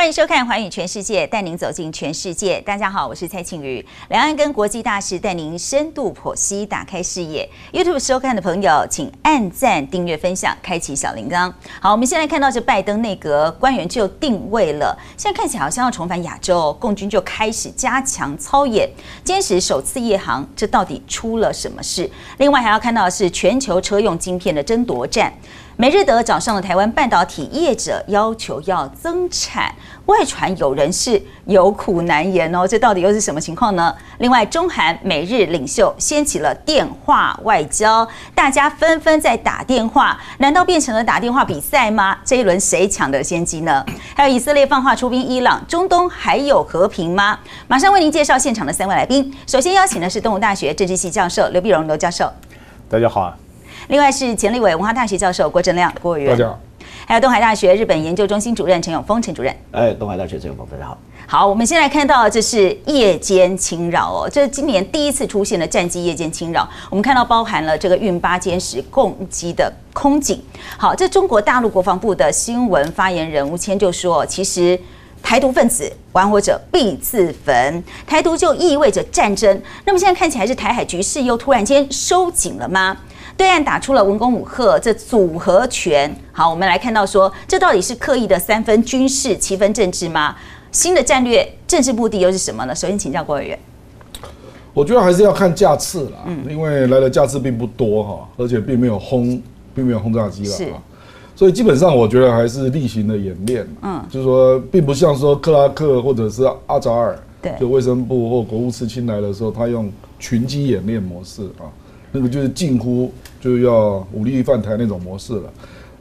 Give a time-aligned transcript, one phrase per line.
[0.00, 2.58] 欢迎收看《寰宇全世界》，带您走进全世界。
[2.62, 3.84] 大家好，我是蔡庆瑜。
[4.08, 7.46] 两岸跟国际大事带您深度剖析，打开视野。
[7.70, 11.52] YouTube 收看的朋友，请按赞、订阅、分享，开启小铃铛。
[11.82, 18.88] 好，我们现在看到是拜登内阁官员就定位了，现在看起来好像要重返亚洲，共军就开始加强操演，
[19.22, 22.10] 歼十首次夜航，这到底出了什么事？
[22.38, 25.30] 另外还要看到的是全球车用晶片的争夺战。
[25.80, 29.74] 美日德找上了台湾半导体业者，要求要增产，
[30.04, 33.96] 外传有人是有苦难言哦，这到底又是什么情况呢？
[34.18, 42.14] 另外，中韩美日领袖掀起了电话外交，大家纷纷在打电话，难道变成了打电话比赛吗？
[42.26, 43.82] 这一轮谁抢得先机呢？
[44.14, 47.38] 还有以色列放话出兵伊朗，中东还有和平吗？
[47.68, 52.30] 马上为您介绍现场的三位来宾，首先邀请的是东吴大学政治系教授刘碧荣刘教授，
[52.90, 53.34] 大家好。
[53.90, 56.56] 另外是前立委文化大学教授郭正亮郭委员，大家好；
[57.08, 59.52] 还有东海大学日本研究中心主任陈永峰陈主任。
[59.72, 60.96] 哎，东海大学陈永峰，大家好。
[61.26, 66.68] 好，我们先来看到这是夜间侵扰哦，这是今年第一次出现的战机夜间侵扰。
[66.88, 70.40] 我们看到包含了这个运八歼十攻击的空警。
[70.78, 74.78] 好，这中国大陆国防部的新闻发言人吴谦就说，其实
[75.20, 79.60] 台独分子玩火者必自焚，台独就意味着战争。
[79.84, 82.96] 那么现在看起来是台海局势又突然间收紧了吗？
[83.40, 90.36] 对岸打出了文攻武赫这组合拳，好，我们来看到说，这到底是刻意的三分军事七分政治吗？
[90.70, 92.74] 新的战略政治目的又是什么呢？
[92.74, 93.58] 首先请教郭委员。
[94.74, 96.18] 我觉得还是要看架次啦，
[96.50, 99.40] 因为来的架次并不多哈，而且并没有轰，
[99.74, 100.76] 并没有轰炸机了啊，
[101.34, 111.64] 所以基本上我觉得还是例行的演练，嗯，就是说，并不像说克拉克或者是阿扎尔，对，就卫生部或国务次卿来的时候，他用群机演练模式啊。
[112.12, 115.50] 那个就是近乎就要武力犯台那种模式了，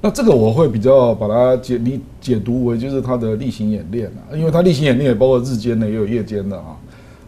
[0.02, 6.76] 那这个我会比较把它解理解读为就是它的例行演练啊，因为它例行演练也包括日间的也有夜间的啊，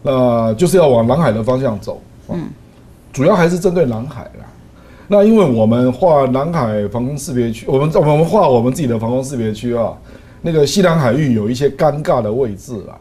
[0.02, 2.44] 那就是要往南海的方向走，嗯，
[3.12, 4.46] 主要还是针对南海啦。
[5.08, 9.92] 那因为我们画南海防空识别区，我们我们画我们自己的防空识别区啊，
[10.40, 12.98] 那个西南海域有一些尴尬的位置啦，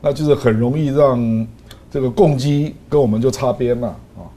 [0.00, 1.46] 那就是很容易让
[1.90, 4.28] 这个共机跟我们就擦边了啊。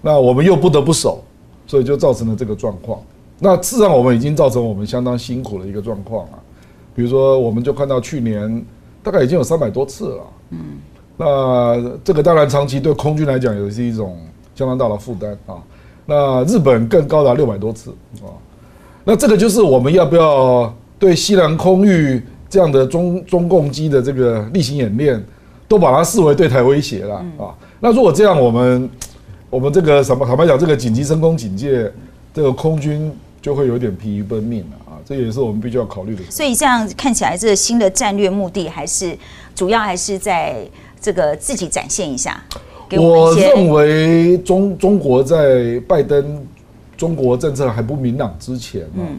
[0.00, 1.24] 那我们又不得不守，
[1.68, 2.98] 所以就造成了这个状况。
[3.38, 6.40] 那事实上，我们已经造成我们相当辛苦的一个状况啊。
[6.96, 8.64] 比如说，我们就看到去年
[9.00, 10.22] 大概已经有三百多次了。
[10.50, 10.58] 嗯。
[11.16, 14.18] 那这个当然长期对空军来讲也是一种
[14.54, 15.62] 相当大的负担啊。
[16.06, 17.90] 那日本更高达六百多次
[18.22, 18.32] 啊。
[19.04, 25.22] 那这个就是我们要不要对西南空域这样的中中共机的这个例行演练，
[25.68, 27.54] 都把它视为对台威胁了啊？
[27.78, 28.88] 那如果这样，我们。
[29.50, 31.90] 我们这个什么坦白讲，这个紧急升空警戒，
[32.34, 33.10] 这个空军
[33.40, 35.00] 就会有点疲于奔命了啊！
[35.06, 36.22] 这也是我们必须要考虑的。
[36.28, 39.16] 所以这样看起来，这新的战略目的还是
[39.54, 40.66] 主要还是在
[41.00, 42.42] 这个自己展现一下。
[42.90, 46.46] 我认为中中国在拜登
[46.96, 49.18] 中国政策还不明朗之前，嗯，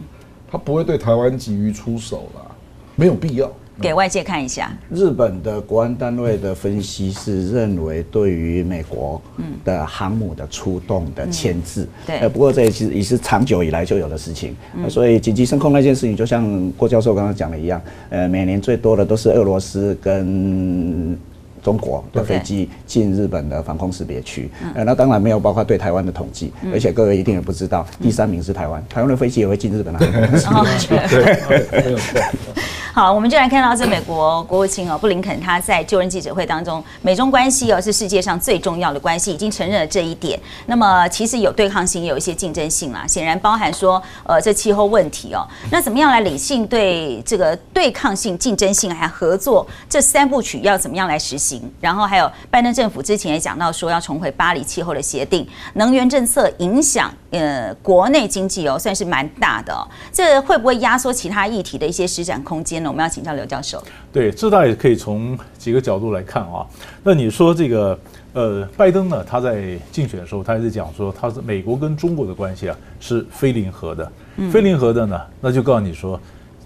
[0.50, 2.50] 他不会对台湾急于出手了，
[2.94, 3.50] 没有必要。
[3.80, 9.20] 给外界看一下，日本的国安单位的分析是认为，对于美国
[9.64, 14.54] 的航母的出动的牵制，对，不过这其实也是长久以来就有的事情，
[14.88, 17.80] 所以紧急升空那件事情，就像郭教授刚刚讲的一样，
[18.10, 21.18] 呃，每年最多的都是俄罗斯跟。
[21.62, 30.00] 中国的飞机进日本的防空识别区，呃，那当然没有包括对台湾的统计，而且各位一定也不知道，第三名是台湾，台湾的飞机也会进日本的
[30.38, 31.16] 防空识别区。
[32.92, 40.38] 好，我们就来看到这美国国务卿哦，布林肯他在就任记者会当中，美中关系哦是世界上最重要的关系，已经承认了这一点。
[40.66, 51.62] 那么其实有对抗性，也有一些竞争性啦，显然包含说，呃，这气候问题哦，那怎么样来理性对这个对抗性、竞争性还合作这三部曲要怎么样来实行？
[51.80, 59.74] 然后还有拜登政府之前也讲到说要重回巴黎气候的协定，能源政策影响呃国内经济哦，算是蛮大的。
[60.12, 62.90] 这会不会压缩其他议题的一些施展空间呢？
[62.90, 63.82] 我们要请教刘教授。
[64.12, 66.66] 对，这大也可以从几个角度来看啊。
[67.02, 67.98] 那你说这个
[68.32, 74.12] 呃，拜登呢，他在竞选的时候，他还在讲说，他是美国跟中国的关系啊是非零和的，
[74.52, 76.20] 非零和的呢，那就告诉你说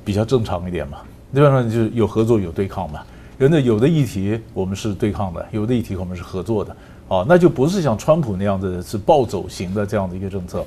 [0.04, 0.98] 比较正常一点嘛。
[1.32, 3.00] 基本上就是有合作有对抗嘛。
[3.36, 6.76] 人的有的议题我们是对抗的，有的议题我们是合作的。
[7.08, 10.64] 哦，那就不是像川普那样子是暴走型的这样的一个政策。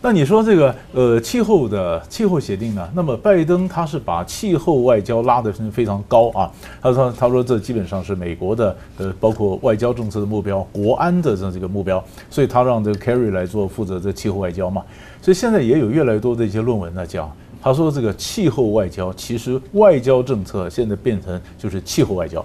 [0.00, 2.86] 那你说这个呃气候的气候协定呢？
[2.94, 6.50] 那么拜登他是把气候外交拉得非常高啊。
[6.82, 14.82] 他说他说这基本上是美国的呃包括外交政策的目标、国安的这这个目标，所以他让这个 Kerry 来做负责这气候外交嘛。
[15.22, 17.30] 所以现在也有越来越多的一些论文呢讲，
[17.62, 22.44] 他说这个气候外交，其实外交政策现在变成就是气候外交。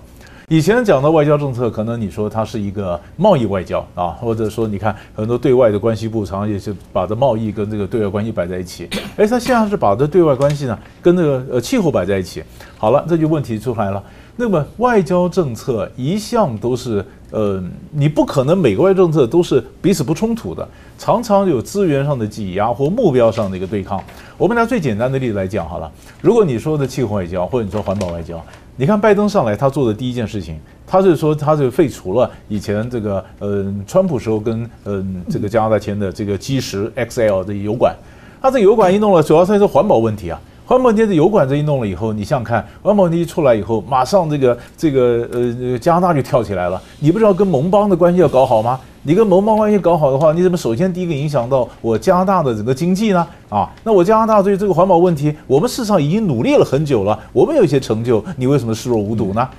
[0.49, 8.89] 以前讲的外交政策，可能你说它是一个贸易外交啊，或者说你看很多对外的关系部常常也是把这贸易跟这个对外关系摆在一起。
[9.15, 12.43] 哎，他现在是把这对外关系呢跟这个呃气候摆在一起。
[12.79, 14.03] 好了，这就问题出来了。
[14.37, 20.67] 那么外交政策一向都是呃，你不可能每个外政策都是彼此不冲突的，
[20.97, 24.03] 常常有资源上的挤压或目标上的一个对抗。
[24.35, 25.91] 我们拿最简单的例子来讲好了，
[26.21, 28.43] 如果你说的气候外交或者你说环保外交。
[28.79, 37.93] 你看拜登上来，他做的第一件事情，他是说他是废除了以前这个嗯，川普时候跟嗯这个加拿大签的这个基石 XL 的油管，
[38.41, 40.39] 他这油管一弄了，主要是环保问题啊，
[40.69, 48.79] 环保问题的油管这一弄了以后，你想想看，环保问题一出来以后，马上这个这个呃加拿大就跳起来了，你不知道跟盟邦的关系要搞好吗？
[49.01, 53.27] 你跟盟邦关系搞好的话，你怎么首先第一个影响到我加拿大的整个经济呢？
[53.49, 59.49] 啊，那我加拿大对这个环保问题，我们事实上已经努力了很久了，我们有一些成就，你为什么视若无睹呢？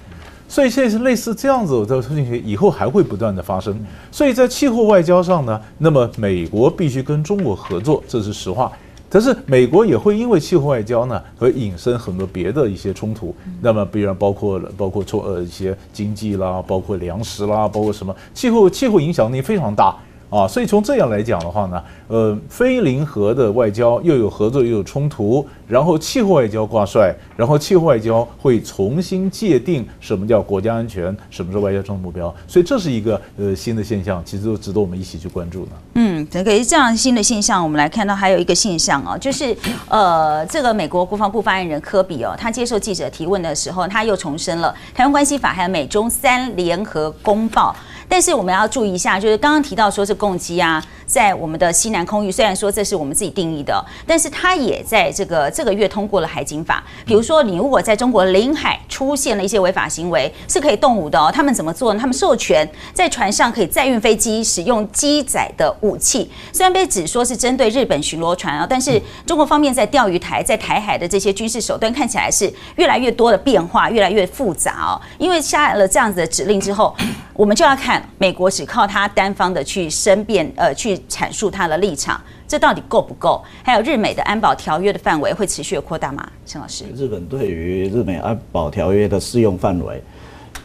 [0.47, 3.77] 所以现在是类似这样子的事情，以后还会不断的发生。
[4.13, 8.71] 所以在气候外交上呢，那么美国必须跟中国合作，这是实话。
[9.13, 13.35] 但是美国也会因为气候外交呢，会引申很多别的一些冲突。
[13.61, 19.97] 那么，必然包括了包括冲呃一些经济啦，包括粮食啦，包括什么气候气候影响力非常大。
[20.31, 35.73] 啊，所以从这样来讲的话呢，呃，非零和的外交又有合作又有冲突，然后气候外交挂帅，然后气候外交会重新界定什么叫国家安全，什么是外交政策目标，所以这是一个呃新的现象，其实都值得我们一起去关注的。
[35.95, 39.57] 嗯，这个这样新的现象，我们来看到还有一个现象哦，就是
[39.89, 47.75] 呃，这个美国国防部发言人科比哦，他接受记者提问的时候，他又重申了台湾关系法还有美中三联合公报。
[48.11, 56.83] 但是我们要注意一下，就是刚刚提到说是攻击啊，在我们的西南空域，虽然说这是我们自己定义的，但是它也在这个这个月通过了海警法。
[57.07, 61.31] 比如说，你如果在中国领海出现了一些违法行为，是可以动武的哦。
[61.33, 62.01] 他们怎么做呢？
[62.01, 75.01] 他们授权在船上可以载运飞机使用机载的武器，虽然被指说是针对日本巡逻船啊，但是中国方面在钓鱼台、在台海的这些军事手段看起来是越来越多的变化，越来越复杂哦。
[75.17, 76.93] 因为下了这样子的指令之后，
[77.35, 78.00] 我们就要看。
[78.19, 83.43] 美国只靠他单方的去申辩，呃，去阐述他的立场，这到底够不够？
[83.63, 86.29] 还有日美的安保条约的范围会持续扩大吗？
[86.45, 90.03] 陈老师，日本对于日美安保条约的适用范围，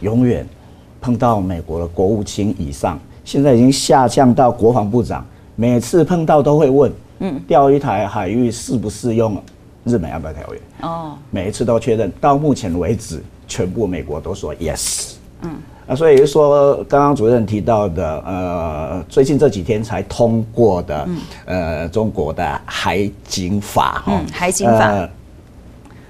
[0.00, 0.46] 永远
[1.00, 5.24] 碰到美国的国务卿以上，现在已经下降到国防部长，
[5.54, 9.40] 每次碰到都会问，嗯，钓鱼台海域适不适用
[9.84, 10.60] 日美安保条约？
[10.82, 15.50] 哦，每一次都确认，到目前为止，全部美国都说 yes，嗯。
[15.86, 21.08] 啊，所以说刚刚主任提到的，呃，最近这几天才通过的，
[21.44, 25.08] 呃，中国的海警法，哈，海警法，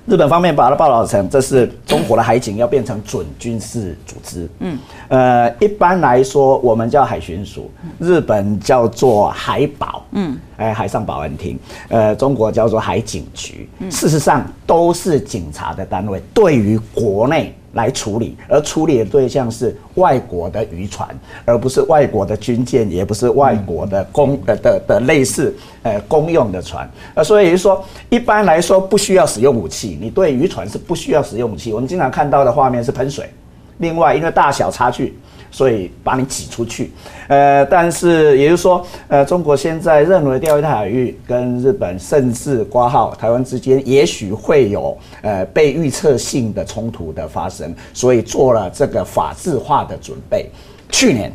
[0.06, 4.78] 日本方面把它报道成这是中国的海警要变成准军事组织，嗯，
[5.08, 11.58] 呃，一般来说我们叫海巡署，日本叫做海保，嗯，哎，海上保安厅，
[11.88, 17.54] 呃，中国叫做海警局，事实上都是警察的单位，对于国内。
[17.72, 21.06] 来处理，而处理的对象是外国的渔船，
[21.44, 26.90] 而不是外国的军舰，也不是外国的公呃的的类似呃公用的船。
[27.12, 31.70] 呃，所以说一般来说不需要使用武器，你对渔船是不需要使用武器。
[31.70, 33.28] 我们经常看到的画面是喷水，
[33.76, 35.14] 另外因为大小差距。
[35.50, 36.90] 所以把你挤出去，
[37.28, 50.50] 呃，但是也就是说，呃，中国现在认为钓鱼台海域跟日本甚至挂号台湾之间，也许会有呃被预测性的冲突的发生，所以做了这个法制化的准备。
[50.90, 51.32] 去年。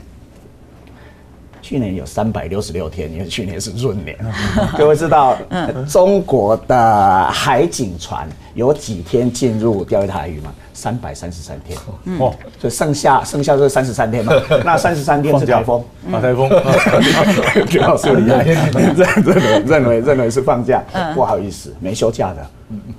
[1.64, 4.18] 去年有三百六十六天，因为去年是闰年。
[4.78, 5.38] 各位知道，
[5.88, 10.54] 中国的海警船有几天进入钓鱼台海域吗？
[10.82, 11.78] 三百三十三天。
[12.20, 14.34] 哦，所以剩下剩下这三十三天嘛，
[14.66, 16.50] 那三十三天是台风，啊，台风。
[17.68, 18.46] 主要是你认
[19.24, 20.84] 认认为认为是放假，
[21.14, 22.46] 不好意思，没休假的。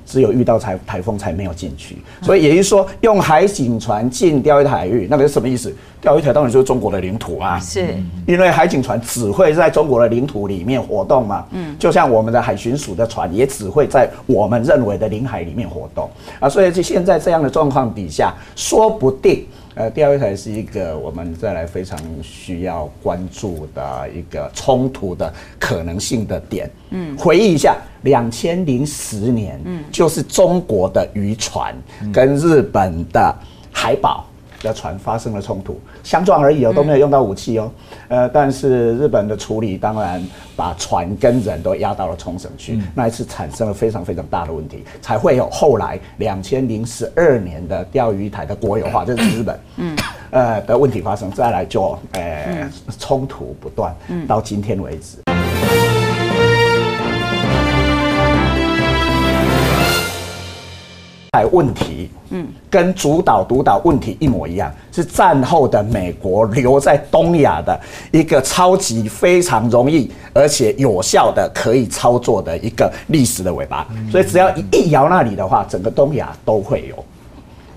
[0.04, 5.74] 只有遇到台台风才没有进去，所以也就是说，用海警船进钓鱼台海域，那个是什么意思？
[6.00, 7.94] 钓鱼台当然就是中国的领土啊，是，
[8.26, 16.10] 因为海警船只会在中国的领土里面活动嘛，嗯，就像我们的海巡署的船也只会在我们认为的领海里面活动。
[16.40, 19.46] 啊，所以就现在这样的状况底下，说不定。
[19.74, 26.70] 呃，第二位台是一个我们再来非常需要关注的一个冲突的可能性的点。
[26.90, 31.74] 嗯，回忆一下，两千零十年，嗯，就是中国的渔船
[32.12, 33.34] 跟日本的
[33.70, 34.26] 海保
[34.62, 37.70] 的船发生了冲突，相撞而已哦，都没有用到武器哦。
[38.08, 40.22] 呃，但是日本的处理当然
[40.54, 49.96] 把船跟人都压到了冲绳去，那一次产生了非常非常大的问题，才会有后来两千零十二年的钓鱼台的国有化，这是日本，嗯，
[50.30, 53.94] 呃的问题发生，再来就呃冲突不断，
[54.28, 55.21] 到今天为止。
[61.34, 73.88] 台问题，嗯，跟主导独岛问题一模一样，是战后的美国留在东亚的一个超级非常容易而且有效的可以操作的一个历史的尾巴。
[74.10, 77.02] 所以只要一摇那里的话，整个东亚都会有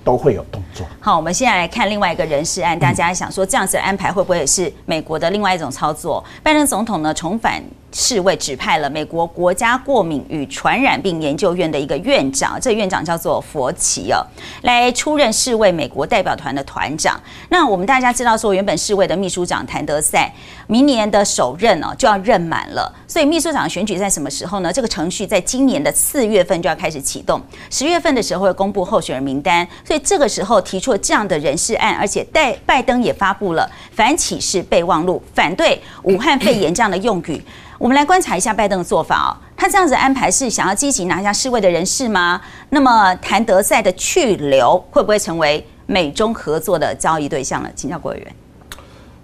[0.03, 0.85] 都会有动作。
[0.99, 6.21] 好，我们现在来看另外一个人事案，大家想说这样子的安排会不会是美国的另外一种操作？
[6.43, 7.63] 拜登总统呢重返。
[7.97, 14.19] 世卫指派了美国国家过敏与传染病研究院的一个院长，这院长叫做佛奇哦，
[14.63, 17.17] 来出任世卫美国代表团的团长。
[17.47, 20.29] 那我们大家知道说，原本世卫的秘书长谭德赛
[20.67, 24.73] 明年的首任哦就要任满了，所以秘书长选举在什么时候呢？
[24.73, 37.41] 这个程序在今年的四月份就要开始启动，十月份的时候会公布候选人名单，所以这个时候提出了这样的人事案，而且拜拜登也发布了反歧视备忘录，反对武汉肺炎这样的用语。
[37.77, 42.39] 我们来观察一下拜登的做法哦，他这样子安排是想要积极拿下世卫的人士吗？
[42.69, 47.69] 那么谭德赛的去留会不会成为美中合作的交易对象呢？
[47.75, 48.35] 请教郭委员。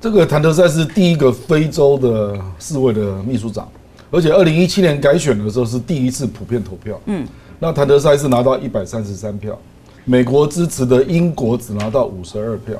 [0.01, 3.67] 这个谭德赛是第一个非洲的世卫的秘书长，
[4.09, 6.99] 而且二零一七年改选的时候是第一次普遍投票。
[7.05, 7.25] 嗯，
[7.59, 9.57] 那谭德赛是拿到一百三十三票，
[10.03, 12.75] 美国支持的英国只拿到五十二票。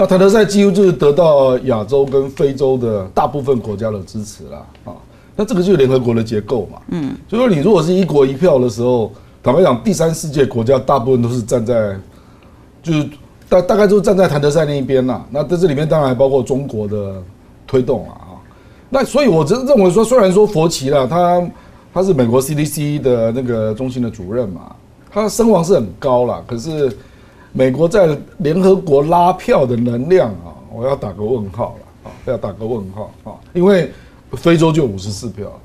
[0.00, 4.94] 那谭德赛几乎就是得到亚洲跟非洲的大部分国家的支持啦，啊，
[5.36, 11.94] 那这个就是联合国的结构嘛，嗯，所以说你如果是一国一票的时候，坦白讲，第三世界国家大部分都是站在，
[12.82, 13.06] 就是
[13.46, 15.22] 大大概都站在谭德赛那一边啦。
[15.28, 17.22] 那在这里面当然还包括中国的
[17.66, 18.40] 推动了啊，
[18.88, 21.46] 那所以我真认为说，虽然说佛奇啦，他
[21.92, 24.74] 他是美国 CDC 的那个中心的主任嘛，
[25.10, 26.90] 他声望是很高啦，可是。
[27.52, 33.90] 美国在联合国拉票的能量啊，我要打个问号了啊，要打个问号啊，因为
[34.34, 35.60] 非洲就五十四票，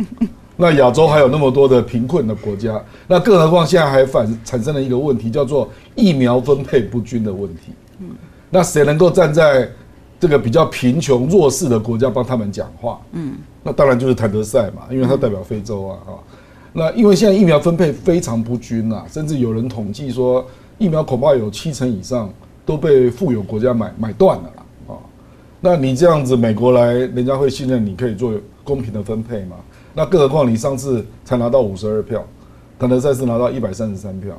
[0.56, 7.72] 那亚洲还有那么多的贫困的国家，那更何况现在还反产生了一个问题，叫做疫苗分配不均的问题。
[8.00, 8.10] 嗯，
[8.50, 9.66] 那谁能够站在
[10.20, 13.00] 这个比较贫穷弱势的国家帮他们讲话？
[13.12, 16.12] 嗯，那当然就是谭德赛嘛，因为他代表非洲啊啊。
[16.74, 20.44] 那因为现在疫苗分配非常不均啊，甚至有人统计说。
[20.80, 22.32] 疫苗恐怕有七成以上
[22.64, 24.96] 都被富有国家买买断了啦，啊，
[25.60, 28.32] 那你这样子美国来，人家会信任你可以做
[28.64, 29.56] 公平的分配吗？
[29.92, 32.24] 那更何况你上次才拿到五十二票，
[32.78, 34.34] 谭德赛是拿到一百三十三票，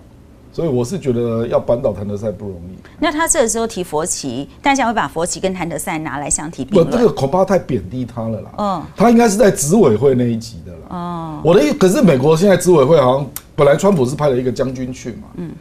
[0.51, 2.75] 所以我是觉得要扳倒谭德赛不容易。
[2.99, 6.89] 那他这个时候提佛奇，大家会把佛奇跟谭德赛拿来相提并论？
[6.89, 8.51] 不，这个恐怕太贬低他了啦。
[8.57, 10.79] 嗯，他应该是在执委会那一级的啦。
[10.89, 15.27] 哦，我的意可是美国现在执委会好像本来川普是派了一个将军去嘛。
[15.35, 15.51] 嗯。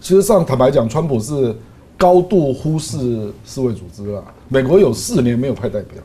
[0.00, 1.54] 其实上坦白讲，川普是
[1.96, 4.24] 高度忽视世卫组织了。
[4.48, 6.02] 美国有四年没有派代表，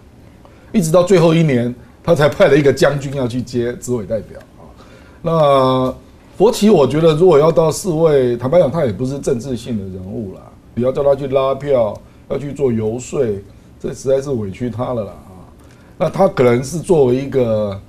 [0.71, 4.61] 一直到最后一年，他才派了一个将军要去接执委代表啊。
[5.21, 5.95] 那
[6.37, 10.41] 佛奇，我觉得如果要到世卫，坦白讲，他也不是政治性的人物啦。
[10.75, 11.99] 你要叫他去拉票，
[12.29, 13.23] 要去做游说，
[13.79, 15.33] 这实在是委屈他了啦啊。
[15.97, 17.79] 那他可能是作为一个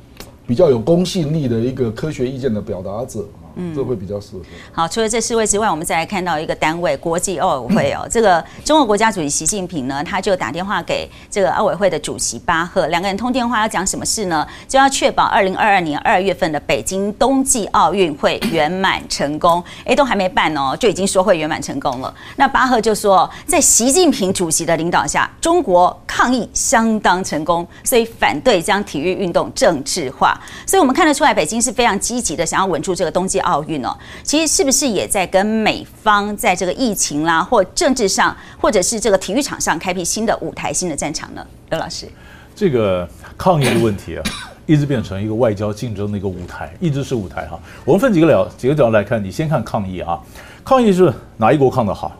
[0.46, 3.24] 比较有公信力的一个科学意见的表达者。
[3.56, 4.42] 嗯，这会比较适合。
[4.72, 8.06] 好，除了这四位之外，我们再来看到一个单位——国际奥委会哦。
[8.10, 14.46] 这个中国国家主席习近平呢，他就打电话给这个奥委会的主席巴赫，两个人通电话要讲什么事呢？
[14.66, 19.62] 就要确保二零二二年二月份的北京冬季奥运会圆满成功。
[19.84, 22.12] 哎，都还没办哦，就已经说会圆满成功了。
[22.36, 30.40] 那巴赫就说，在习近平主席的领导下，中国抗疫相当成功，所以反对将体育运动政治化。
[30.66, 33.38] 所以我们看得出来，北京是非常积极的，想要稳住这个冬季。
[33.44, 41.46] 奥运哦，其实是不是也在跟美方在这个疫情啦，或政治上，或者是这个体育场上开辟新的舞台、新的战场呢？
[41.70, 42.08] 刘老师，
[42.54, 43.08] 这个
[43.38, 44.22] 抗疫的问题啊，
[44.66, 47.58] 一直变成一个外交竞争的一个舞台，一直是舞台哈。
[47.84, 50.20] 我们分几个了几个角度来看，你先看抗疫啊，
[50.64, 52.12] 抗疫是哪一国抗得好？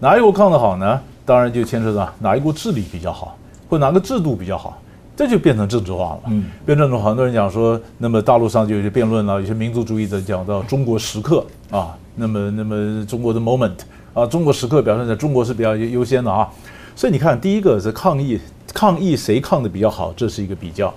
[0.00, 1.00] 哪一国抗得好呢？
[1.24, 3.38] 当然就牵扯到哪一国治理比较好，
[3.68, 4.76] 或哪个制度比较好。
[5.14, 6.20] 这就变成政治化了。
[6.28, 13.76] 嗯，变政治，很多人讲说，那么大陆上就有些辩论了，有些民族主义者讲到中国时刻啊，那么那么中国的 moment
[14.14, 16.48] 啊，中国时刻表现在中国是比较优先的啊。
[16.96, 18.38] 所以你看，第一个是抗疫，
[18.74, 20.92] 抗疫谁抗的比较好，这是一个比较。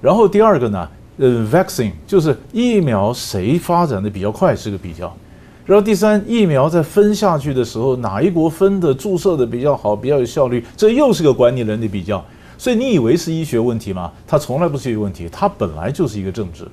[0.00, 0.88] 然后第二个呢，
[1.18, 5.12] 呃，vaccine 就是疫苗谁发展的比较快是个比较。
[5.64, 12.24] 然后第三，疫苗在分下去的时候，哪一国分的注射的比较好，比较有效率，这又是个管理人的比较。
[12.62, 14.12] 所以你以为是医学问题吗？
[14.24, 16.64] 它从来不是一个问题，它本来就是一个政治。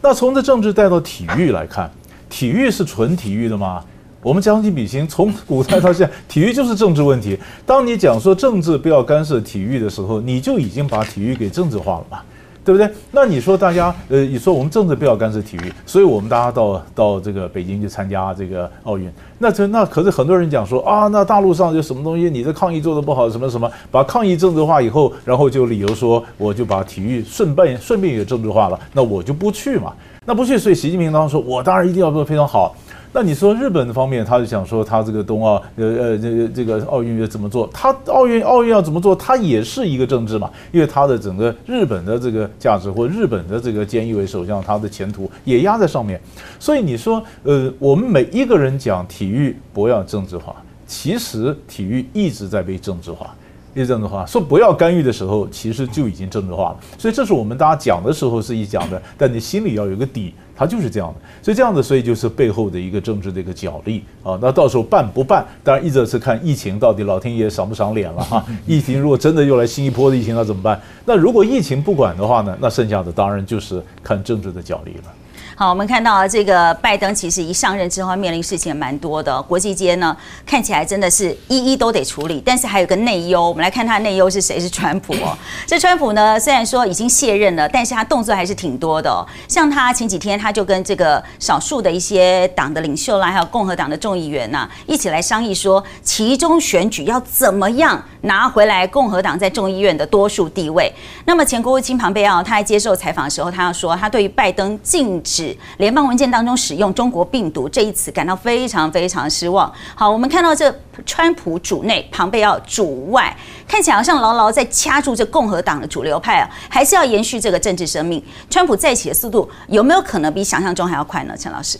[0.00, 1.90] 那从这政治带到体育来看，
[2.30, 3.84] 体育是纯体育的吗？
[4.22, 7.38] 我们将心比心，从古代到现在， 体育就是政治问题。
[7.66, 12.20] 当你讲说政治不要干涉体育的时候，你就已经把体育给政治化了嘛。
[12.66, 12.90] 对不对？
[13.12, 19.08] 那你说大家，呃，你说我们政治不要干涉体育，所以我们大家到到这个北京去参加这个奥运。
[19.38, 29.92] 那这那可是很多人讲说啊，那大陆上有什么东西，你的抗议做的不好，什么什么，把抗议政治化以后，然后就理由说，我就把体育顺便顺便也政治化了，那我就不去嘛。
[30.24, 32.74] 那不去，所以习近平当时说，我当然一定要做得非常好。
[33.16, 37.66] 那你说日本的方面，他就想说他这个冬奥，呃呃，这个这个奥运要怎么做？
[37.72, 39.16] 他奥运奥运要怎么做？
[39.16, 46.20] 他也是一个政治嘛，因为他的整个日本的这个价值或日本的这个菅义伟首相他的前途也压在上面。
[46.60, 50.54] 所以你说，呃，我们每一个人讲体育不要政治化，
[50.86, 53.34] 其实体育一直在被政治化。
[53.72, 56.76] 一政治化，说不要干预的时候，其实就已经政治化了。
[56.98, 61.20] 所以这是我们大家讲的时候是一讲的，但你心里要有个底，它就是这样的。
[61.42, 64.38] 所以这样的，所以就是背后的一个政治的一个角力啊。
[64.40, 68.44] 那到时候办不办，当然一则是看疫情到底老天爷赏不赏脸了哈。
[68.66, 70.80] 疫情如果真的又来新一波的疫情，那怎么办？
[71.04, 72.56] 那如果疫情不管的话呢？
[72.58, 75.12] 那剩下的当然就是看政治的角力了。
[75.54, 84.60] 好，我们看到这个拜登其实一上任之后面临事情蛮多的，国际间呢看起来真的是一一都得处理，但是还有个内忧，我们来看他内忧是谁？
[84.60, 85.36] 是川普哦。
[85.66, 89.26] 这川普呢虽然说已经卸任了，但是他动作还是挺多的。
[89.48, 100.92] 像他前几天他就跟这个少数的一些党的领袖啦，还有共和党的众议员呐，一起来商议说，其中选举要怎么样拿回来共和党在众议院的多数地位。
[101.24, 105.35] 那么前国务卿庞贝奥他在接受采访的时候，他要说他对于拜登禁止。
[105.78, 109.72] 联邦文件当中使用“中国病毒”这一词，感到非常非常失望。
[109.94, 110.72] 好，我们看到这
[111.04, 118.22] 川普主内，庞贝奥主外，看起来好像牢牢在掐住这共和党的主流派啊，还是要延续这个政治生命。
[118.48, 121.34] 川普再起的速度有没有可能比想象中还要快呢？
[121.36, 121.78] 陈老师，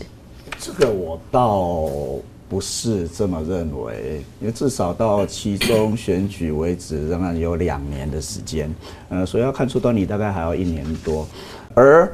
[0.59, 1.89] 这个我倒
[2.49, 8.73] 不是这么认为，因为至少到其中选举为止，仍然有两年的时间，
[9.09, 11.27] 呃，所以要看出端倪，大概还要一年多，
[11.73, 12.11] 而。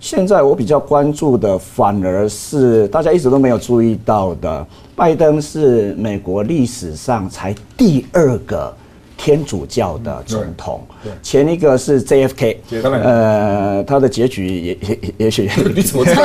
[0.00, 8.72] 现在我比较关注的，反而是大家一直都没有注意到的，拜登是美国历史上才第二个。
[9.18, 10.80] 天主教的总统，
[11.22, 12.56] 前一个是 JFK，
[13.02, 16.22] 呃，他的结局也也也许 你怎么知道？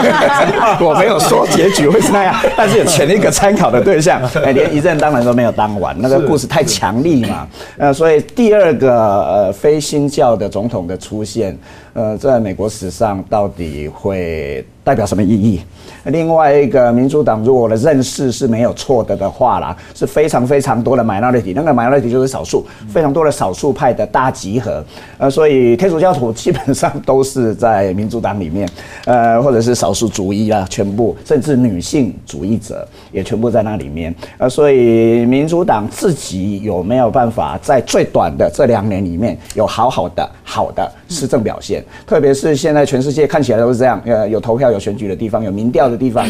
[0.80, 11.58] 我没有说结局会是那样，但是有前一个参考的对象， 哎，连一任当然都没有当完，那个故事太强力嘛，呃，所以第二个呃非新教的总统的出现，
[11.94, 15.62] 呃，在美国史上到底会代表什么意义？
[16.06, 24.84] 另外一个民主党，如果我的认识是没有错的的话啦，是非常非常多的 minority，那个 minority 就是少数，非常多的少数派的大集合，
[25.18, 28.68] 呃，所以天主教徒基本上都是在民主党里面，
[29.06, 41.86] 呃，或者是少数主义啊，全部，甚至女性主义者也全部在那里面，呃，所以民主党自己有没有办法在最短的这两年里面有好好的好的施政表现？
[42.08, 45.84] 特别是现在全世界看起来都是这样，呃，有投票有选举的地方，有民调。
[45.84, 46.26] 的地方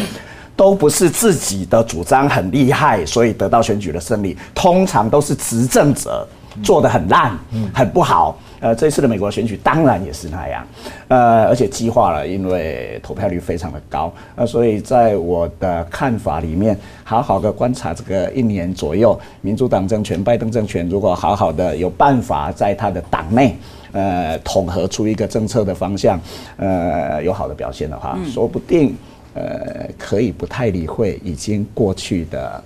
[0.56, 6.26] 都不是自己的主张很厉害，所以得到选举的胜利，通常都是执政者
[6.60, 7.38] 做的很烂，
[7.72, 8.36] 很不好。
[8.64, 10.66] 呃，这次的美国选举当然也是那样，
[11.08, 14.10] 呃，而且激化了，因为投票率非常的高。
[14.36, 16.74] 呃，所以在我的看法里面，
[17.04, 23.54] 好好的观察这个一年左右，民主党政权、拜登政权，如果好好的有办法在他的党内，
[23.92, 26.18] 呃，统合出一个政策的方向，
[26.56, 28.96] 呃，有好的表现的话，说不定。
[29.36, 32.62] 呃，可以不太理会已经过去的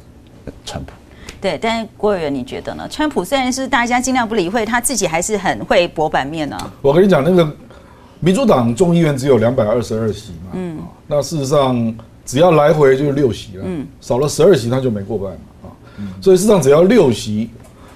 [0.67, 0.93] 川普。
[1.41, 2.89] 对，但是郭委员，你觉得呢？
[2.89, 6.59] 川普虽然是大家尽量不理会，他自己还是很会博版面呢。
[6.83, 7.49] 我跟你讲，那个
[8.21, 15.69] 民主党众议院只有两百二十二席嘛，嗯，那事实上只要来回就是六席了，嗯，少了十二席他就没过半了啊，
[16.21, 17.49] 所以事实上只要六席，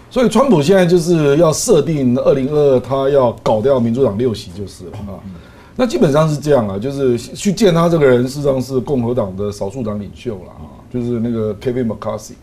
[0.08, 5.18] 所以川普现在就是要设定二零二二他要搞掉民主党六席就是了啊。
[5.74, 12.34] 那基本上是这样啊，就是去见他这个人，事实上是共和党的少数党领袖了啊，就是那个 Kevin McCarthy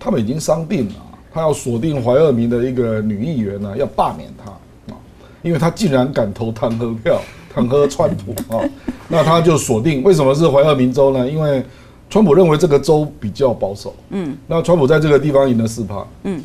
[0.00, 0.94] 他们已经商定了，
[1.32, 4.50] 他要锁定怀俄明的一个女议员呢，要罢免他
[4.92, 4.98] 啊，
[5.42, 7.20] 因为他竟然敢投弹劾票，
[7.54, 8.64] 弹劾川普啊。
[9.06, 11.28] 那他就锁定，为什么是怀俄明州呢？
[11.28, 11.62] 因为
[12.08, 16.42] 川普认为这个州比较保守，嗯，那川普在这个地方赢了四趴，嗯，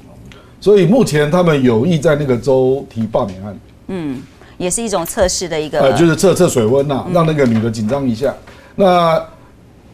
[0.59, 4.21] 所以目前他们有意在那个州提罢免案，嗯。
[4.57, 8.33] 也是一种测试的一个，呃，就是测测水温呐，让那个女的紧张一下。
[8.73, 9.21] 那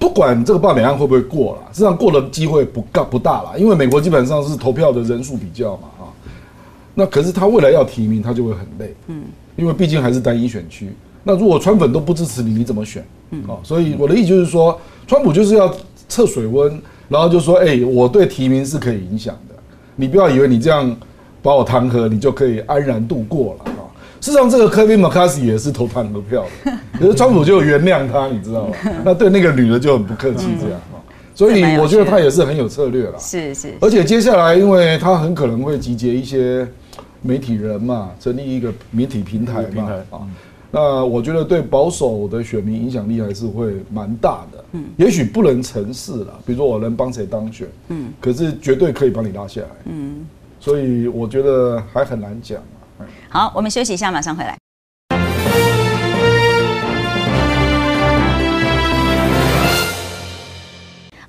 [0.02, 6.10] 不管这个罢免案会不会过了，实际上过的机会不大不大了，因为美国基本上是投票的人数比较嘛啊。
[6.96, 10.92] 那可是他未来要提名，他就会很累，嗯，因为毕竟还是单一选区。
[11.24, 13.06] 那如果川粉都不支持你，你怎么选？
[13.30, 15.72] 嗯，哦，所以我的意思就是说，川普就是要
[16.10, 19.56] 测水温，然后就说，哎，我对提名是可以影响的，
[19.96, 20.94] 你不要以为你这样
[21.44, 23.71] 把我弹劾，你就可以安然度过了啊。
[24.22, 28.76] 事实上，这个科比马卡西也是投弹劾票的， 可是川普就原谅他，你知道吗？
[29.04, 31.02] 那对那个女的就很不客气，这样啊。
[31.34, 33.18] 所以我觉得他也是很有策略了。
[33.18, 33.74] 是是。
[33.82, 36.68] 而且接下来，因为他很可能会集结一些
[37.22, 40.20] 媒体人嘛，成立一个媒体平台嘛啊。
[40.70, 50.26] 那我觉得对保守的选民影响力还是会蛮大的，嗯，也许不能成事了，比如说我能帮谁当选，嗯，可是绝对可以帮你拉下来，嗯，
[50.60, 52.81] 所以我觉得还很难讲啊。
[53.32, 54.61] 好，我们休息一下，马上回来。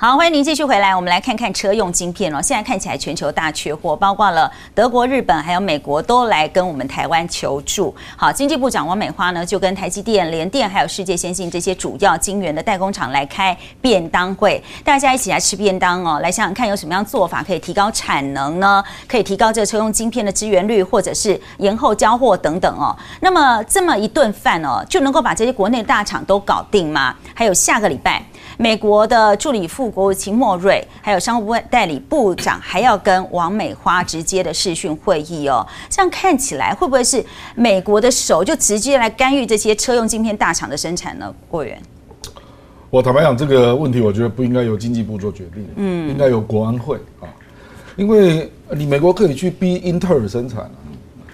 [0.04, 0.96] 好，欢迎您继续回来。
[0.96, 2.42] 我们来看看车用晶片哦。
[2.42, 7.94] 现在看起来全球大缺货，包括了德国、日本还有美国都来跟我们台湾求助。
[8.16, 16.18] 好，经济部长王美花呢就跟台积电、联电还有世界先进这些主要晶圆的代工厂来开便当会，大家一起来吃便当哦。
[16.20, 18.82] 来想想看有什么样做法可以提高产能呢？
[19.06, 22.92] 可以提高这个车用晶片的支援率，或者是延后交货等等哦。
[23.20, 27.14] 那么这么一顿饭哦，就能够把这些国内大厂都搞定吗？
[27.32, 28.20] 还有下个礼拜。
[28.62, 35.66] 美国的助理副国务卿莫瑞，还有商务代理部长，还要跟王美花直接的视讯会议哦。
[35.90, 37.24] 这样看起来，会不会是
[37.56, 41.34] 美国的手就直接来干预这些车用晶片大厂的生产呢？
[41.50, 41.76] 郭源，
[42.88, 47.26] 我坦白讲，这个问题我觉得不应该由经济部做决定，嗯，应该由国安会啊，
[47.96, 50.70] 因为你美国可以去逼英特尔生产啊，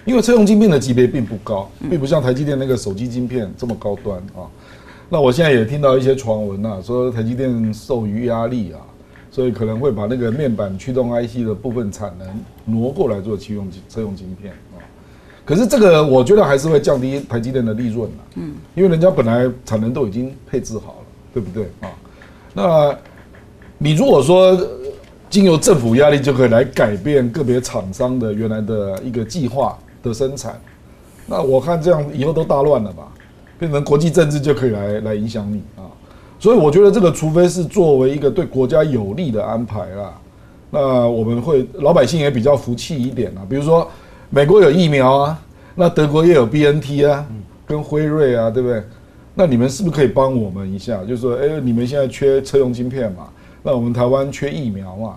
[0.03, 4.49] 因为车用晶片的级别并不高，并不像台积电那个手机晶片这么高端啊。
[5.11, 8.79] 那我现在也听到一些传闻呐，说台积电受于压力啊，
[9.31, 12.27] 所以可能会把那个面板驱动 IC 的部分产能
[12.65, 14.77] 挪过来做车用车用晶片啊。
[15.43, 21.89] 可是这个我觉得还是会降低台积电的利润呐，嗯，因为人家本来产能都已经配置好了，对不对啊？
[22.53, 22.95] 那
[23.79, 24.55] 你如果说
[25.27, 30.61] 经由政府压力就可以来改变个别厂商的原来的一个计划的生产，
[31.25, 33.07] 那我看这样以后都大乱了吧？
[33.59, 35.83] 变成国际政治就可以来来影响你啊，
[36.39, 40.13] 所以我觉得这个除非是作为一个对国家有利的安排啦，
[40.71, 43.45] 那我们会老百姓也比较服气一点啊。
[43.49, 43.85] 比如说
[44.29, 45.39] 美国有疫苗啊，
[45.75, 47.25] 那德国也有 B N T 啊，
[47.67, 48.81] 跟辉瑞啊，对不对？
[49.35, 51.03] 那你们是不是可以帮我们一下？
[51.03, 53.27] 就是说，哎，你们现在缺车用晶片嘛，
[53.61, 55.15] 那我们台湾缺疫苗嘛，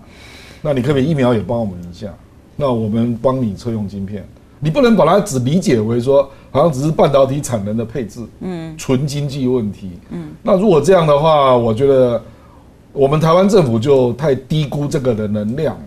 [0.61, 2.13] 那你可不可以疫苗也帮我们一下？
[2.57, 4.25] 那我们帮你车用晶片。
[4.61, 12.23] 你不能把它只理解为说，好像只是半导体产能的配置，嗯，纯经济问题，嗯，那如果这样的话，我觉得
[12.93, 15.85] 我们台湾政府就太低估这个的能量了。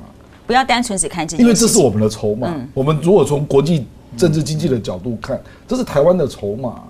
[0.48, 2.52] 不要单纯只看经济，因为这是我们的筹码。
[2.74, 3.86] 我们如果从国际
[4.18, 6.82] 政治经济的角度看，这是台湾的筹码。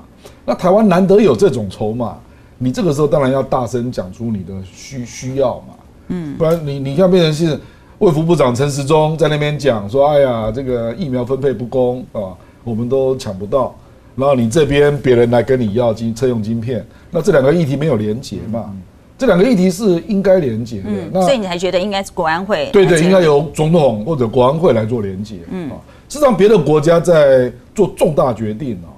[0.46, 2.18] 那台湾难得有这种筹码，
[2.58, 5.76] 你这个时候当然要大声讲出你的需需要嘛，
[6.08, 7.60] 嗯，不然你你要变成是。
[8.00, 12.36] 卫福部长陈时中在那边讲说：“哎呀，这个疫苗分配不公啊，
[12.66, 13.74] 我们都抢不到。
[14.18, 18.74] 然后你这边别人来跟你要晶车用晶片，那这两个议题没有连结嘛？
[19.18, 20.90] 这两个议题是应该连结的。
[21.12, 22.70] 那所以你还觉得应该是国安会？
[22.74, 25.38] 对对，应该由总统或者国安会来做连结。
[25.52, 25.76] 嗯，啊，
[26.10, 28.92] 事实上别的国家在做重大决定啊，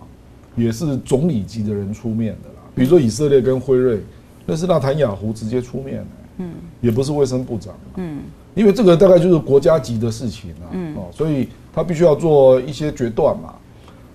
[0.56, 2.62] 也是总理级的人出面的啦。
[2.76, 4.00] 比如说以色列跟辉瑞，
[4.46, 6.06] 那是纳坦雅胡直接出面的。
[6.40, 6.50] 嗯，
[6.82, 7.74] 也不是卫生部长。
[7.96, 8.20] 嗯。
[8.54, 13.54] 因为这个大概就是国家级的事情啊，哦，所以他必须要做一些决断嘛。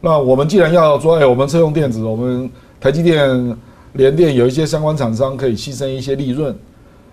[0.01, 3.57] 那我们既然要说，哎，我们车用电子，我们台积电、
[3.93, 6.53] 联电有一些相关厂商可以牺牲一些利润。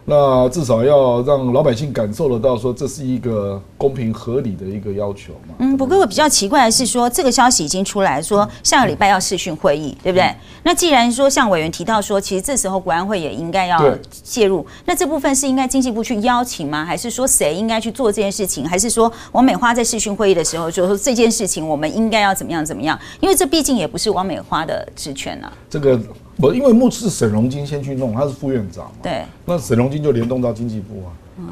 [0.10, 5.54] 那至少要让老百姓感受得到，说这是一个公平合理的一个要求嘛。
[5.60, 10.34] 嗯，不过我比较奇怪的是，说这个消息已经出来说下个礼拜要视讯会议，对不对？
[10.64, 16.84] 那既然说像委员提到说，其实这时候国安会也应该要介入，那这部分是应该经济部去邀请吗？
[16.84, 18.68] 还是说谁应该去做这件事情？
[18.68, 23.00] 还是说王美花在视讯会议的时候就说这件事情我们应该要怎么样怎么样？
[23.20, 25.54] 因为这毕竟也不是王美花的职权啊。
[25.70, 26.00] 这个。
[26.40, 28.92] 不，因为目是沈荣金先去弄，他是副院长嘛。
[29.04, 29.24] 对。
[29.46, 31.12] 那沈荣金就联动到经济部啊。
[31.38, 31.46] 嗯。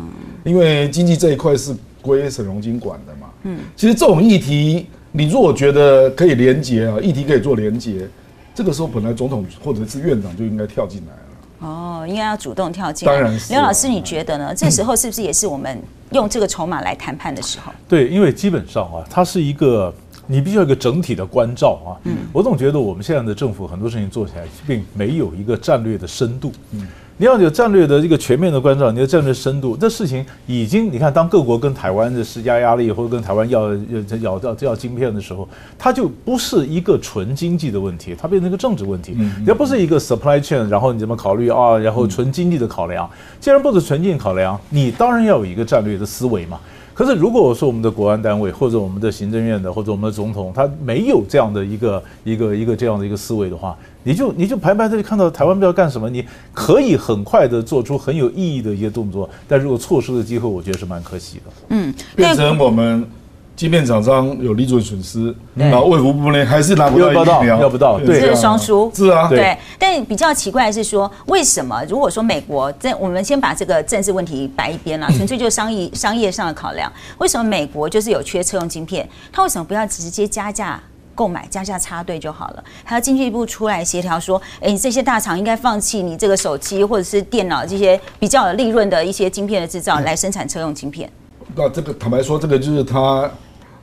[0.45, 3.28] 因为经济这一块是归沈荣金管的嘛。
[3.43, 3.60] 嗯。
[3.76, 8.08] 其实这种议题，你如果觉得可以连结啊，议题可以做连结，
[8.56, 11.69] 这个时候本来总统或者是院长就应该跳进来了。
[11.69, 13.13] 哦，应该要主动跳进来。
[13.13, 13.52] 当然是。
[13.52, 14.56] 刘老师，你觉得呢？
[14.56, 15.78] 这时候是不是也是我们
[16.12, 17.73] 用这个筹码来谈判的时候？
[17.89, 19.93] 对，因为基本上啊，它是一个。
[20.27, 21.89] 你必须要一个整体的关照啊！
[22.03, 26.51] 嗯，我总觉得我们现在的政府很多事情做起来并没有一个战略的深度。
[26.73, 26.85] 嗯，
[27.15, 33.79] 你要有战略的这个全面的关照，你的战略深度，这事情已经你看，当各国跟台湾的施加压力，或者跟台湾要要
[34.21, 35.47] 要要要晶片的时候，
[35.79, 39.17] 它就不是一个纯经济的问题，它变成一个政治问题。
[39.45, 41.77] 也不是一个 supply chain，然后你怎么考虑啊？
[41.77, 43.09] 然后纯经济的考量，
[43.39, 46.59] 既然不是纯经济考量，你当然要有一个战略的思维嘛。
[46.97, 61.43] 可是，如果我说我们的国安单位或者我们的行政院的或者我们的总统，他没有这样的一个一个一个这样的一个思维的话，你就你就排排的就看到台湾不知道干什么，你可以很快的做出很有意义的一些动作，但如果错失的机会，我觉得是蛮可惜的。
[61.69, 63.07] 嗯，变成我们
[63.57, 68.91] 晶片厂商有利润损失，然后卫福部呢还是拿不到要不到疫苗，要不到对这是双输。
[68.93, 69.39] 是啊，对。
[69.39, 80.79] 对，但比较奇怪的是说，为什么如果说美国在我们先把这个政治问题摆一边了，纯粹就是商业商业上的考量，为什么美国就是有缺车用晶片，它为什么不要直接加价？
[81.15, 91.11] 购买加价插队就好了，还要经济部出来协调说，哎，你这些大厂应该放弃你这个手机或者是电脑这些比较有利润的一些晶片的制造，来生产车用晶片。
[91.55, 93.27] 那这个坦白说，这个就是他，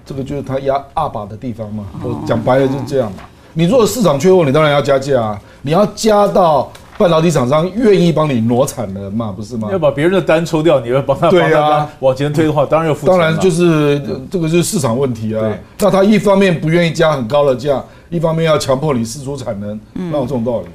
[0.04, 1.84] 这个就是他压二把的地方嘛。
[2.02, 3.18] 我讲白了就是这样嘛。
[3.52, 9.68] 你如果市场缺货，你当然要加价啊，你要加到半导体厂商愿意帮你挪产能嘛，不是吗？
[9.70, 13.06] 要把别人的单抽掉，你要帮他对啊往前推的话，当然要付。
[13.06, 15.56] 当然就是呃这个就是市场问题啊。
[15.78, 20.66] 那他一方面不愿意加很高的价，一方面要强迫你释出产能，那有这种道理。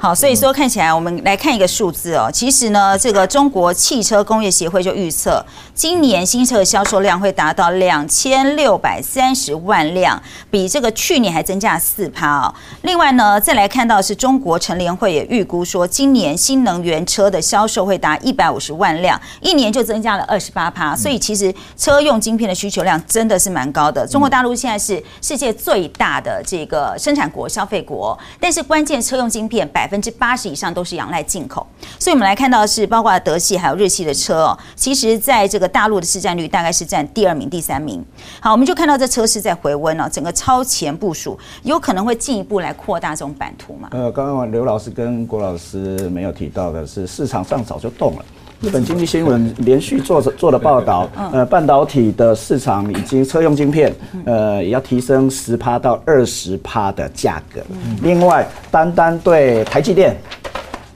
[0.00, 2.30] 好，所以说看起来，我们来看一个数字哦。
[2.32, 12.54] 其实呢，这个中国汽车工业协会就预测，今年新车的销售量会达到两千六百三十万辆，比这个去年还增加四趴哦。
[12.82, 20.94] 另外呢，再来看到是中国乘联会也预估说，今年新能源车的销售会达一百五十万辆，一年就增加了二十八趴。
[20.94, 24.06] 所以其实车用晶片的需求量真的是蛮高的。
[24.06, 31.66] 中国大陆现在是世界最大的这个生产国、消费国，但是关键车用晶片百百分之八十以上都是仰赖进口。
[31.98, 38.04] 所以我们来看到是，包括德系还有日系的车哦，其实在这个大陆的市占率大概是占第二名、第三名。
[38.38, 43.88] 好，我们就看到这车市在回温了，整个超前部署，有可能会进一步来扩大这种版图嘛？
[43.92, 48.24] 呃，刚刚刘老师跟郭老师没有提到的是，市场上早就动了。
[48.60, 53.94] 日本经济新闻连续做着做的报道，呃，半导体的市场已经车用晶片，
[54.24, 57.60] 呃，也要提升十趴到二十趴的价格。
[58.02, 60.16] 另外，单单对台积电、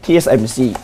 [0.04, 0.74] TSMC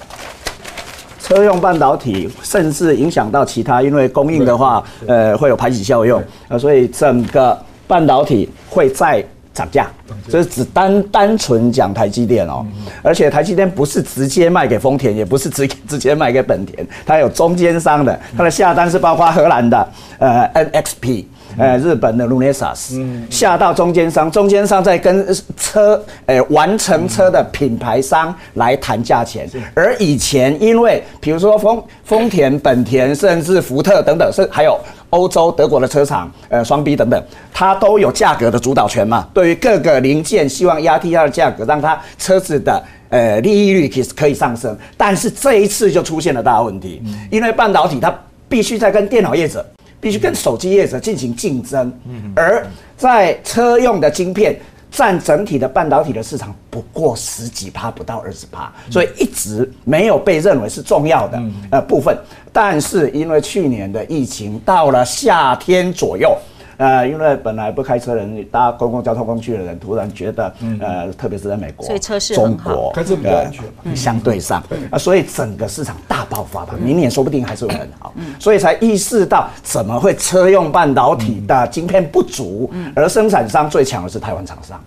[1.20, 9.86] 车用半导体，甚至影响到其他，因为供应的话，呃，会有排挤效用，呃，所以整个半导体会再涨价。
[10.28, 12.64] 这是只单单纯讲台积电哦，
[13.02, 21.24] 而且台积电不是直接卖给丰田，也不是直直接卖给本田，它有中间商的，它的下单是包括荷兰的呃 NXP。
[21.56, 29.48] 呃，日本的 Lunesas 下到中间商，中间商再跟车呃完成车的品牌商来谈价钱。
[29.74, 34.78] 而以前因为比如说丰丰田、本田，甚至福特等等，是还有
[35.10, 39.28] 欧洲德国的车厂，呃双 B 等等，它都有价格的主导权嘛。
[39.32, 44.76] 对于各个零件，希望压低它的价格，让它车子的呃利益率可以可以上升。
[44.96, 48.12] 但是这一次就出现了大问题，因为半导体它
[48.48, 49.64] 必须在跟电脑业者。
[50.00, 51.92] 必须跟手机业者进行竞争，
[52.36, 52.64] 而
[52.96, 54.56] 在车用的晶片
[54.90, 62.16] 占整体的半导体的市场不过十几趴，不到二十趴，所以一直没有被认为是重要的呃部分。
[62.52, 66.36] 但是因为去年的疫情到了夏天左右。
[66.78, 73.64] 呃，因为本来不开车的人搭公共交通工具的人，突然觉得，呃，特别是在美国，所以车市中国开车比较安全。
[73.84, 84.80] 呃相对上啊，所以整个市场大爆发吧，明年说不定还是会很好，所以才意识到怎么会车用半导体的晶片不足，而生产商最强的是台湾厂商，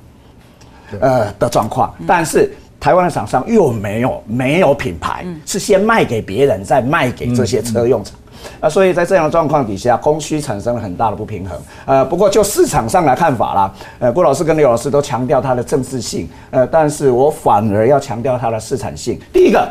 [1.02, 2.52] 呃的状况，但是。
[2.80, 8.16] 台湾的厂商又没有没有品牌，是先卖给别人，再卖给这些车用厂。
[8.60, 11.58] 啊，所以在这样的状况底下，供需产生了很大的不平衡。
[11.86, 19.20] 呃，不过就市场上来看法啦，呃，郭老师跟刘老师都强调它的政治性，呃，但是我反而要强调它的市场性。
[19.34, 19.68] 第一个，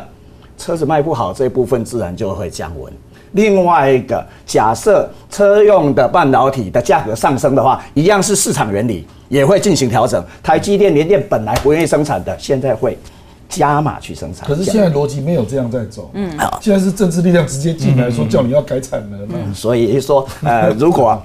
[0.57, 2.91] 车子卖不好这一部分自然就会降温。
[3.33, 10.21] 另外一个，假设车用的半导体的价格上升的话，一样是市场原理，也会进行调整。
[10.43, 12.97] 台积电、联电本来不愿意生产的，现在会
[13.51, 14.47] 加码去生产。
[14.47, 19.53] 可是现在逻辑没有这样在走，嗯，现在是政治力量直接进来说叫你要改产能了。
[19.53, 21.21] 所以说，呃， 如果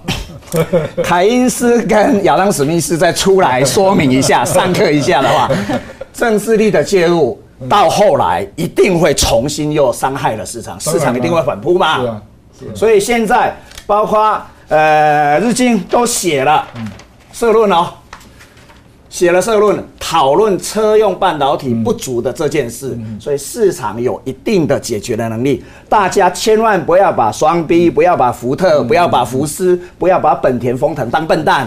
[1.02, 5.50] 凯因斯跟亚当史密斯再出来说明一下、上课一下的话，
[6.12, 12.00] 政治力的介入到后来一定会重新又伤害了市场，市场一定会反扑嘛。
[12.00, 12.22] 是啊，
[12.60, 13.54] 是啊所以现在
[13.86, 16.66] 包括呃日经都写了
[17.32, 17.88] 社论哦，
[19.16, 25.64] 写了社论，讨论车用半导体不足的这件事，所以市场有一定的解决的能力。
[25.88, 31.66] 大家千万不要把双 B，不要把福特，不要把福斯，不要把本田、丰田当笨蛋。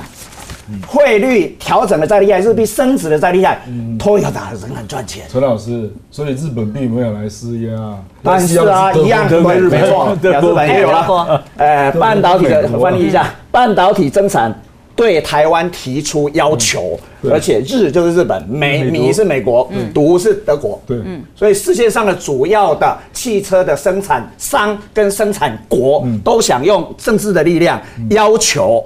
[0.85, 3.59] 汇率调整的再厉害，日币升值的再厉害，
[3.97, 5.25] 都要打仍然赚钱。
[5.27, 11.43] 陈老师，所以日本并没有来施压，但是啊，一样对对，没错，日本也有了。
[11.57, 14.53] 呃，半导体的翻译一下，半导体增产
[14.99, 17.31] 对台湾提出要求，对。
[17.31, 20.77] 而且日就是日本，美米是美国，独是德国。
[20.85, 20.97] 对，
[21.33, 28.83] 所以世界上的主要的汽车的生产商跟生产国都想用政治的力量要求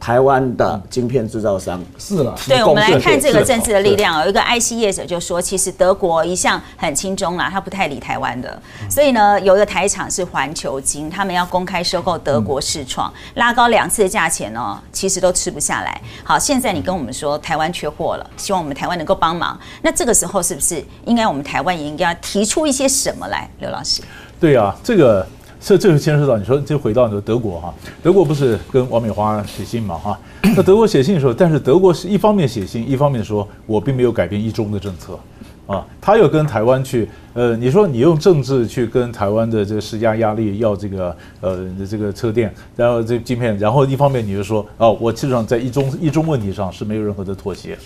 [0.00, 4.22] 台湾的晶片制造商是了，对，我们来看这个政治的力量。
[4.22, 8.60] 有一个 IC 业者就说，其实德国一向很轻中啦，他不太理台湾的。
[8.88, 16.00] 所以呢，有一个台厂是环球金，他们要公开收购德国视创，拉高两次的价钱哦，其实都吃不下来。
[16.22, 19.58] 好，现在你跟我们说台湾缺货了，希望我们台湾能够帮忙。
[19.82, 23.48] 那这个时候是不是应该我们台湾也应该要提出一些什么来？
[23.58, 24.00] 刘老师，
[24.38, 25.26] 对啊，这个
[25.60, 30.18] 这这就牵涉到你说，就回到你说德国哈，德国不是跟王美花写信嘛哈？
[30.56, 35.18] 那德国写信的时候，但是德国是一方面写信，一方面说我并没有改变一中的政策。
[35.66, 47.76] 啊，他又跟台湾去，呃，你说你用政治去跟台湾的这个施加压力，要这个呃这个车店，然后这晶片，然后一方面你就说，哦，我基本上在一中一中问题上是没有任何的妥协，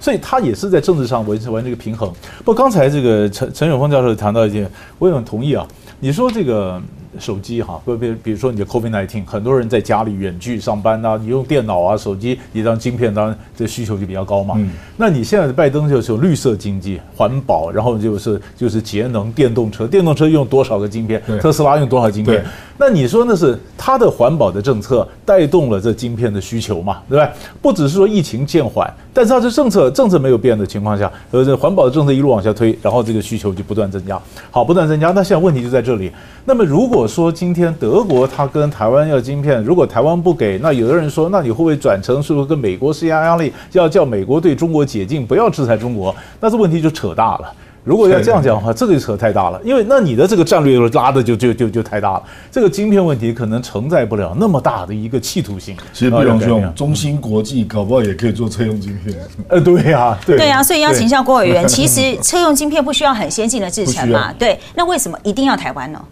[0.00, 2.10] 所以他也是在政治上维持完这个平衡。
[2.42, 4.66] 不刚才这个陈陈永峰教授谈到一件，
[4.98, 5.66] 我也很同意啊。
[6.00, 6.80] 你说这个
[7.18, 14.54] 手机哈，不比比如说你的 COVID-19，很多人在家里远距上班呐、你用电脑啊、手机，你当晶片，当然这需求就比较高嘛。
[14.58, 21.38] 嗯那你现在的拜登就是有绿色经济、环保，然后就是就是节能电动车，电动车用多少个晶片对？
[21.38, 22.46] 特斯拉用多少晶片对？
[22.78, 27.30] 那你说那是它的环保的政策带动了这晶片的需求嘛，对吧？
[27.60, 34.18] 不只是说疫情渐缓，但是它这政策政策没有变的情况下，呃，这环保的政策一路往下推，然后这个需求就不断增加，
[34.50, 35.10] 好，不断增加。
[35.10, 36.10] 那现在问题就在这里。
[36.46, 46.14] 那么如果说今天德国它跟台湾要晶片，如果台湾不给，那有的人说，那你会不会转成是不是跟美国施压压力，要叫美国对中国解禁，不要制裁中国？
[46.40, 47.52] 那这问题就扯大了。
[47.84, 55.76] 如果要这样讲的话，这个就扯太大了，因为那你的这个战略拉的就就就就太大了，这个晶片问题可能承载不了那么大的一个企图性。
[55.92, 59.16] 其实毕荣啊要改变兄，中芯国际搞不好也可以做车用晶片。
[59.46, 66.04] 呃， 对呀、对对啊，所以要请对一下郭委员， 其实车用晶片不需要很先进的制程嘛要，对，那为什么一定要台湾呢？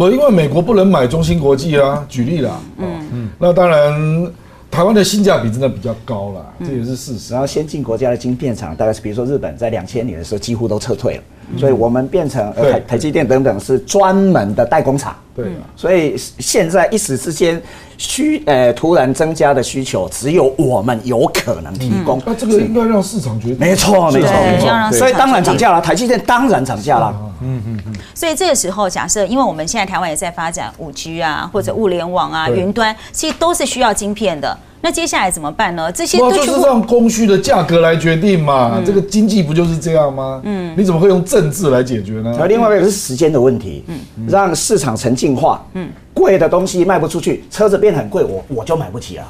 [0.00, 2.58] 不，因为美国不能买中芯国际啊，举例啦。
[2.78, 4.32] 嗯嗯，那当然，
[4.70, 7.34] 台湾的性价比真的比较高啦，这也是事实。
[7.34, 11.22] 然后先进国家的晶片厂，大概是比如说日本在两千年的时候几乎都撤退了，
[11.58, 15.14] 所以我们变成呃台台积电等等是专门的代工厂。
[15.34, 17.60] 对啊，所以现在一时之间
[17.96, 22.20] 需呃突然增加的需求，只有我们有可能提供。
[22.26, 23.58] 那这个应该让市场决定。
[23.58, 24.98] 没错，没错，没错。
[24.98, 27.14] 所以当然涨价了，台积电当然涨价了。
[27.42, 34.58] 嗯嗯嗯所以这个时候，假设因为我们现在台湾也在发展五 G 啊，或者物联网啊、对云端，其实都是需要晶片的。
[34.82, 35.92] 那接下来怎么办呢？
[35.92, 38.80] 这些都就是让供需的价格来决定嘛？
[38.84, 40.40] 这个经济不就是这样吗？
[40.44, 42.34] 嗯，你怎么会用政治来解决呢？
[42.40, 49.24] 而另外一个是时间的问题，嗯让市场沉静化，嗯贵的东西卖不出去，车子变很贵，我我就买不起了，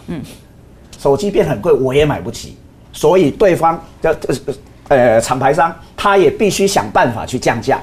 [0.99, 2.57] 手机变很贵，我也买不起，
[2.93, 7.81] 所以对方的呃呃厂牌商他也必须想办法去降价。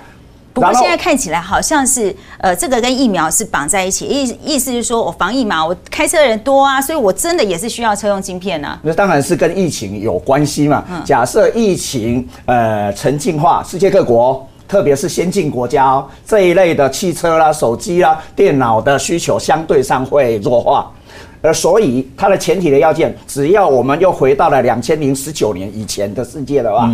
[0.59, 8.79] 不过现在看起来好像是，呃，这个跟疫苗是绑在一起，意意思是说我防疫嘛，我开车的人多啊，所以我真的也是需要车用晶片啊。
[8.83, 10.83] 那当然是跟疫情有关系嘛。
[11.05, 14.47] 假设疫情呃沉静化，世界各国。
[14.67, 20.91] 特别是先进国家哦，这一类的汽车啦、手机啦、电脑的需求相对上会弱化，
[21.47, 26.91] 而所以它的前提的要件，只要我们又回到了两千零十九年以前的世界的话，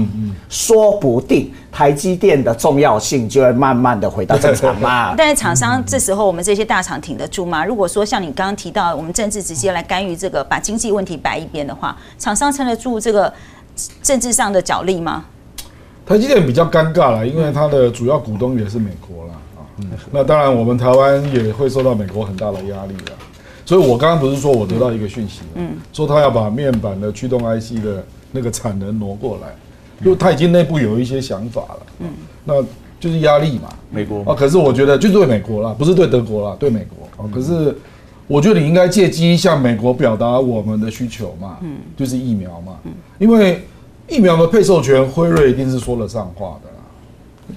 [0.47, 5.15] 说不定台积电的重要性就会慢慢的回到正常嘛。
[5.17, 7.65] 但是厂商这时候我们这些大厂挺得住吗？
[7.65, 13.33] 如果说像你刚刚提到，我们政治直接来干预这个，把经济问题摆一边的话，厂商撑得住这个
[14.03, 15.25] 政治上的角力吗？
[16.05, 19.33] 台积电比较尴尬了，因为它的主要股东也是美国啦。
[19.57, 19.63] 啊。
[20.11, 23.13] 那当然，我们台湾也会受到美国很大的压力了。
[23.65, 29.55] 所以我刚刚不是说我得到一个讯息，嗯，说他要把面板的驱动 IC 的那个产能挪过来，
[30.03, 32.09] 就他已经内部有一些想法了，嗯，
[32.43, 32.61] 那
[32.99, 34.23] 就是压力嘛，美国。
[34.23, 37.23] 啊，可是我觉得就对美国啦，不是对德国啦，对美国。
[37.23, 37.29] 啊。
[37.33, 37.75] 可是
[38.27, 42.91] 我觉得你应该借机向美国表达我们的需求嘛，嗯，就是疫苗嘛，嗯。
[43.19, 43.61] 因为
[44.09, 46.69] 疫苗的配售权，辉瑞一定是说了上话的。
[46.69, 46.72] 啦。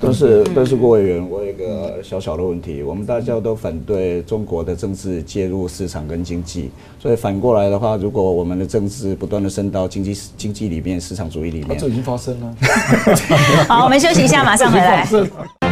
[0.01, 6.71] 但是，都是郭委员，我有一个小小的问题，我们大家都反对中国的政治介入市场跟经济，
[7.01, 12.57] 所以反过来的话，如果我们的政治不断的升到经济经济里面、市场主义里面，这已经发生了。
[13.69, 15.07] 好，我们休息一下，马上回来。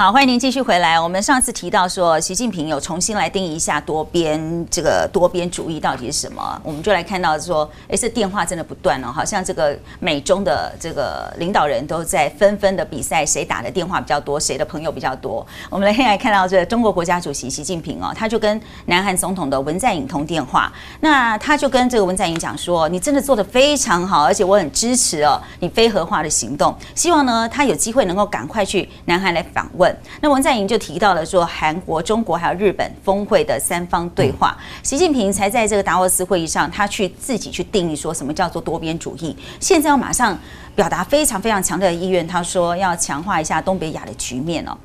[0.00, 0.98] 好，欢迎您继续回来。
[0.98, 15.46] 我们上次提到说，习近平有重新来定义一下多边这个多边主义到底是什么，我们就来看到说，哎，这电话真的不断哦，好像这个美中的这个领导人都在纷纷的比赛，谁打的电话比较多，谁的朋友比较多。
[15.68, 29.89] 我们来来看到这中国国家主席习近平哦，他就跟南韩总统的文在寅通电话，那他就跟这个文在寅讲说，你真的做的非常好，而且我很支持哦你非核化的行动，希望呢他有机会能够赶快去南韩来访问。
[30.20, 39.36] 那文在寅就提到了说，韩国、中国还有日本峰会的三方对话，习近平才在这个达沃斯会议上，他去自己去定义说什么叫做多边主义。
[39.58, 40.38] 现在要马上
[40.74, 44.76] 表达非常非常强烈的意愿，他说要强化一下东北亚的局面哦。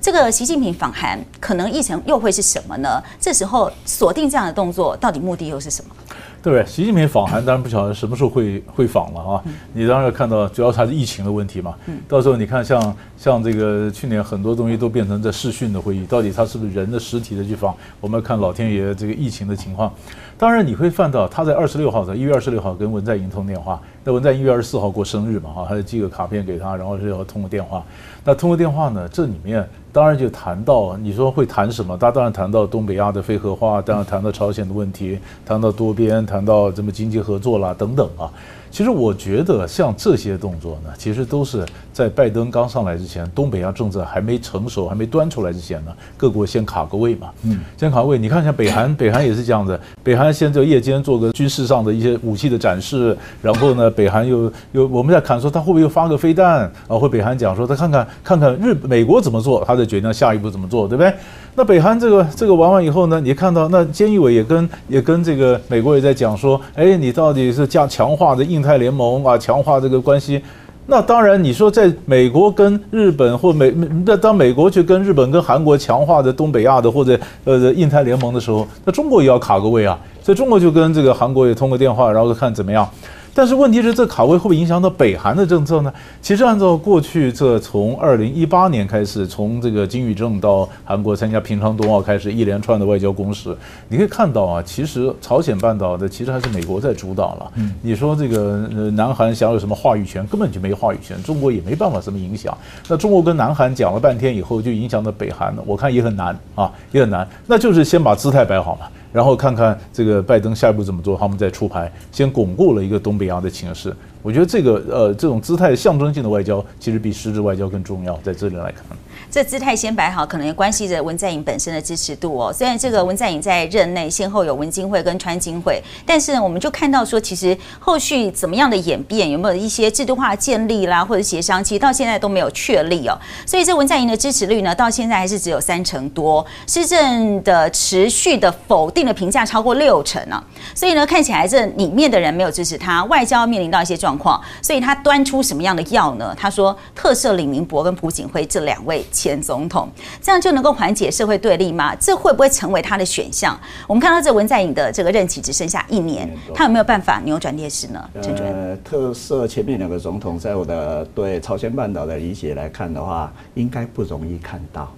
[0.00, 3.02] 这个习近平访韩可能议程又会是什么呢？
[3.20, 5.94] 这时候锁定这样的动作，到底目的又是什么？
[6.42, 6.64] 对？
[6.64, 9.44] 习近平访韩当然不晓得什么时候会会访了啊！
[9.74, 11.74] 你当然看到，主要还是疫情的问题嘛。
[12.08, 17.74] 到时候你看，像像这个去年很多东西都变成在视讯的会议，到底他是不是人的实体的去访？
[18.00, 19.92] 我们要看老天爷这个疫情的情况。
[20.38, 23.78] 当然你会看到，他在二十六号，在一月二十六号跟文在寅通电话。
[24.02, 27.84] 那文在寅一月二十四号过生日嘛，哈，他就寄个卡片给他，然后是要通个电话。
[28.24, 31.96] 那通个电话呢，这里面当然就谈到，你说会谈什么？
[31.96, 38.30] 他当然谈到东北亚的非核化，当然谈到朝鲜的问题，谈到多边，谈到什么经济合作啦等等啊。
[38.70, 47.30] 其实我觉得像这些动作呢，其实都是在拜登刚上来之前，东北亚政策还没成熟、还没端出来之前呢，各国先卡个位嘛。
[47.42, 48.16] 嗯，先卡位。
[48.16, 49.78] 你看，像北韩， 北韩也是这样子。
[50.04, 56.96] 北韩先在夜间做个军事上的一些武器的展示，然后呢，北韩又又我们在看说他会不会又发个飞弹啊？
[56.96, 61.12] 会北韩讲说他看看看看日美国怎么做，他再决定下一步怎么做，对不对？
[61.54, 70.40] 那北韩这个这个玩完以后呢，你看到那菅义伟也跟也跟这个美国也在讲说，哎，你到底是加强化的印太联盟啊，强化这个关系。
[70.86, 73.72] 那当然，你说在美国跟日本或美
[74.04, 79.96] 那当美国去跟日本跟韩国强化的东北亚的或者呃印太联盟的时候，那中国也要卡个位啊。
[80.22, 82.88] 所以中国就跟这个韩国也通个电话，然后看怎么样。
[83.32, 85.92] 但是问题是，这卡位会不会影响到北韩的政策呢？
[86.20, 93.56] 其实按照过去这从二零一八年开始，从这个金宇正到韩国参加平昌冬奥开始，一连串的外交攻势，
[93.88, 97.52] 你可以看到啊，其实朝鲜半岛的其实还是美国在主导了。
[97.82, 102.56] 你说这个呃南韩想有什么话语权，根本就没话语权，中国也没办法什么影响。
[102.88, 107.26] 那中国跟南韩讲了半天以后，就影响到北韩了，我看也很难啊，也很难。
[107.46, 108.86] 那就是先把姿态摆好嘛。
[109.12, 113.94] 然后看看这个拜登下一步怎么做，他们再出牌，先巩固了一个东北亚的情势。
[114.22, 118.18] 我觉得这个呃，这种姿态象征性的外交，其实比实质外交更重要。
[118.22, 118.84] 在这里来看。
[119.30, 122.52] 这姿态先摆好，可能也关系着文在寅本身的支持度哦。
[122.52, 133.16] 虽然这个文在寅在任内先后有文金会跟川金会，但是呢，我们就看到说，其实后续怎么样的演变，有没有一些制度化建立啦，或者协商，其实到现在都没有确立哦。
[133.46, 140.42] 所以这文在寅的支持率呢，到现在还是只有三成多，施政的持续的否定的评价超过六成呢。
[140.74, 146.34] 所以呢，看起来这里面的人没有支持他，外交面临到一些状况，所以他端出什么样的药呢？
[146.36, 149.06] 他说，特赦李明博跟朴槿惠这两位。
[149.20, 149.86] 前总统，
[150.22, 151.94] 这样就能够缓解社会对立吗？
[151.96, 153.58] 这会不会成为他的选项？
[153.86, 158.02] 我们看到这文在寅的这个任期只剩下一年，他有没有办法扭转劣势呢？
[158.22, 164.90] 陈主任，特色前面两个总统，在我的对朝鲜半岛的理解来看的话，应该不容易看到。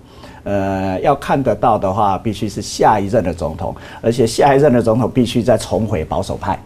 [0.44, 6.56] 呃，要看得到的话，必须是下一任的总统，而且下一任的总统必须再重回保守派。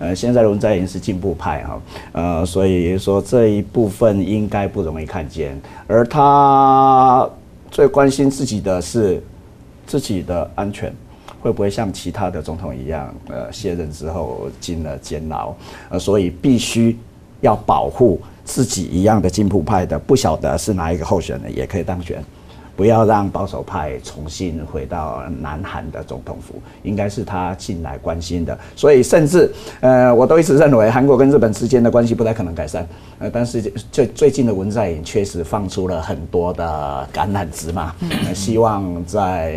[0.00, 1.80] 呃，现在文在寅是进步派哈，
[2.12, 7.28] 呃，所以说这一部分应该不容易看见，而他
[7.70, 9.22] 最关心自己的是
[9.86, 10.90] 自己的安全，
[11.42, 15.54] 会不会像其他的总统一样，呃，卸任之后进了监牢，
[15.90, 16.98] 呃，所以必须
[17.42, 22.24] 要保护自己一样的进步派的，不晓得是哪一个候选人也可以当选。
[22.80, 28.58] 不要让保守派重新回到南韩的总统府，应该是他近来关心的。
[28.74, 32.88] 所以，甚至呃，我都一直认为韩国跟日本之间的关系不太可能改善。
[33.18, 33.60] 呃，但是
[33.92, 37.94] 最最近的文在寅确实放出了很多的橄榄枝嘛，
[38.34, 39.52] 希望在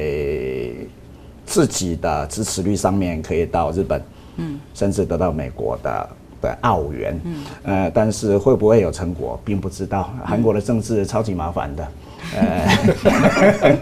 [1.45, 4.01] 自己的支持率上面可以到日本，
[4.35, 6.09] 嗯，甚至得到美国的
[6.41, 10.09] 的澳元，嗯，呃，但是会不会有成果，并不知道。
[10.25, 11.87] 韩国的政治超级麻烦的。
[12.35, 13.77] 呃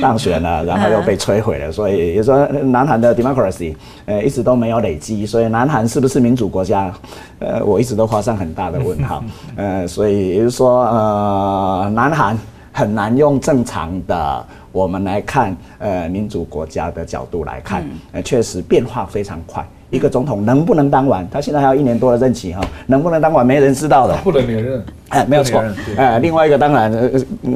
[0.00, 3.74] 当选了，然后又被摧毁了，所以也说南韩的 democracy
[4.06, 6.92] 呃一直都没有累积，所以南韩是不是民主国家？
[7.38, 9.24] 呃，我一直都画上很大的问号。
[9.56, 12.38] 呃，所以也就是说，呃，南韩
[12.72, 19.64] 很难用正常的我们来看，呃，民主国家的角度来看，呃，确实变化非常快。
[19.90, 21.28] 一个总统能不能当完？
[21.30, 24.16] 他现在还有一年多的任期哈，能不能当完没人知道的。
[24.24, 25.62] 不能连任，哎，没有错。
[25.98, 26.90] 哎，另外一个当然，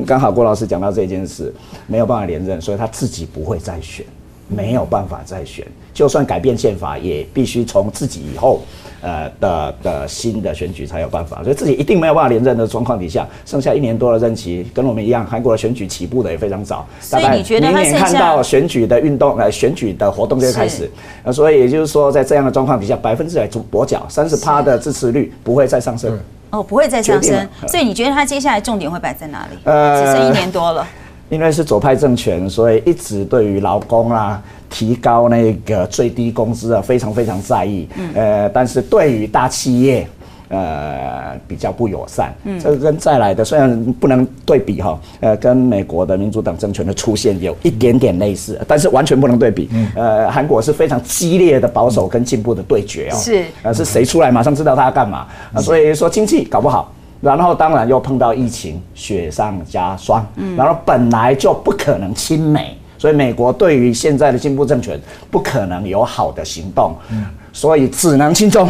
[0.06, 1.50] 刚好郭老师讲到这件事，
[1.86, 4.04] 没有办法连任，所以他自己不会再选，
[4.48, 5.66] 没有办法再选。
[5.94, 8.60] 就算改变宪法，也必须从自己以后，
[9.06, 11.40] 呃的的新的选举才有办法。
[11.44, 20.90] 所以自己一定没有办法连任的状况底下，剩下一年多的任期，跟我们一样，韩国的选举起步的也非常早，所以你觉得明年看到选举的运动，呃，选举的活动就开始是。
[21.22, 26.18] 呃，所以也就是说，在这样的状况底下，百分之百跛脚，三十趴的支持率不会再上升。
[26.50, 29.58] 哦，不会再上升所以你觉得他接下来重点会摆在哪里？
[29.64, 30.86] 呃只剩一年多了，
[31.28, 37.88] 因为是左派政权，所以一直对于劳工啊提高那个最低工资啊非常非常在意。
[38.14, 40.06] 呃，但是对于大企业。
[40.48, 49.68] 呃，比较不友善，嗯这个跟再来的虽然不能对比哈，呃，跟美国的民主党政权的出现有一点点类似，但是完全不能对比。
[49.96, 56.92] 呃，韩国是非常激烈的保守跟进步的对决哦，是呃，是谁出来马上知道他要干嘛，啊，所以说经济搞不好，
[57.26, 68.68] 然后当然又碰到疫情，雪上加霜，嗯然后本来就不可能亲美，所以美国对于现在的进步政权不可能有好的行动，嗯所以只能亲中。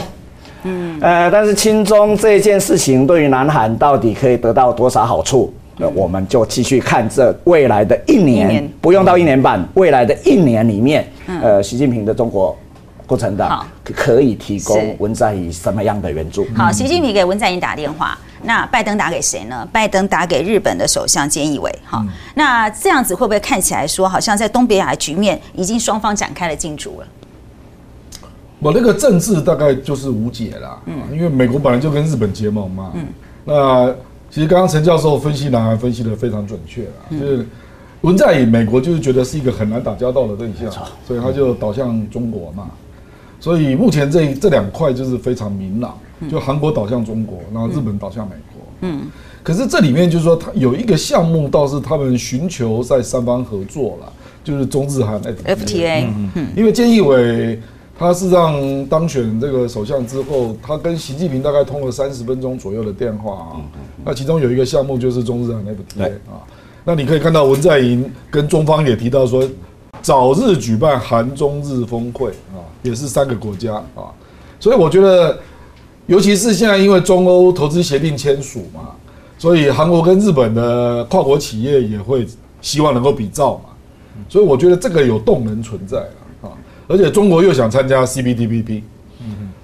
[0.63, 5.53] 嗯，呃，但是亲中这件事情对于南韩到底可以得到多少好处？
[5.77, 8.73] 那我们就继续看这未来的一年，一年。
[8.81, 11.07] 不用到一年半，未来的一年里面，
[11.43, 12.57] 呃，习近平的中国
[13.07, 16.47] 共产党可以提供文在寅什么样的援助？
[16.57, 19.67] 好，习近平给文在寅打电话，那拜登打给谁呢？
[19.73, 21.73] 拜登打给日本的首相菅义伟。
[21.85, 27.07] 哈，那这样子会不会看起来说，好像在东北亚局面已经双方展开了竞逐了？
[28.59, 33.07] 我那个政治大概就是无解啦，嗯，因为美国本来就跟日本结盟嘛，嗯，
[33.45, 33.95] 那
[34.31, 37.47] 其实刚刚陈教授分析南韩分析的非常准确啦，就是
[38.01, 40.73] 文在寅美国就是觉得是一个很难打交道的对象，
[41.07, 42.71] 所以他就倒向中国嘛，
[43.39, 45.99] 所以目前这这两块就是非常明朗，
[46.31, 49.03] 就韩国倒向中国，然后日本倒向美国，嗯，
[49.43, 54.13] 可是这里面就是说，它有一个项目倒是他们寻求在三方合作了，
[54.43, 55.21] 就是中日韩
[56.35, 57.61] 嗯，因为菅义伟
[57.99, 63.57] 他是让当选这个首相之后，他跟习近平大概通了三十分钟左右的电话啊。
[64.05, 66.07] 那其中有一个项目就是中日韩 FTA 对。
[66.07, 66.45] 啊。
[66.85, 69.43] 那你可以看到文在寅跟中方也提到说，
[70.07, 74.07] 早日举办韩中日峰会啊，也是三个国家啊。
[74.61, 75.37] 所以我觉得，
[76.07, 78.91] 尤其是现在因为中欧投资协定签署嘛，
[79.37, 82.25] 所以韩国跟日本的跨国企业也会
[82.61, 83.71] 希望能够比照嘛。
[84.29, 85.99] 所以我觉得这个有动能存在
[86.41, 86.55] 啊，
[86.87, 88.83] 而且中国又想参加 CPTPP，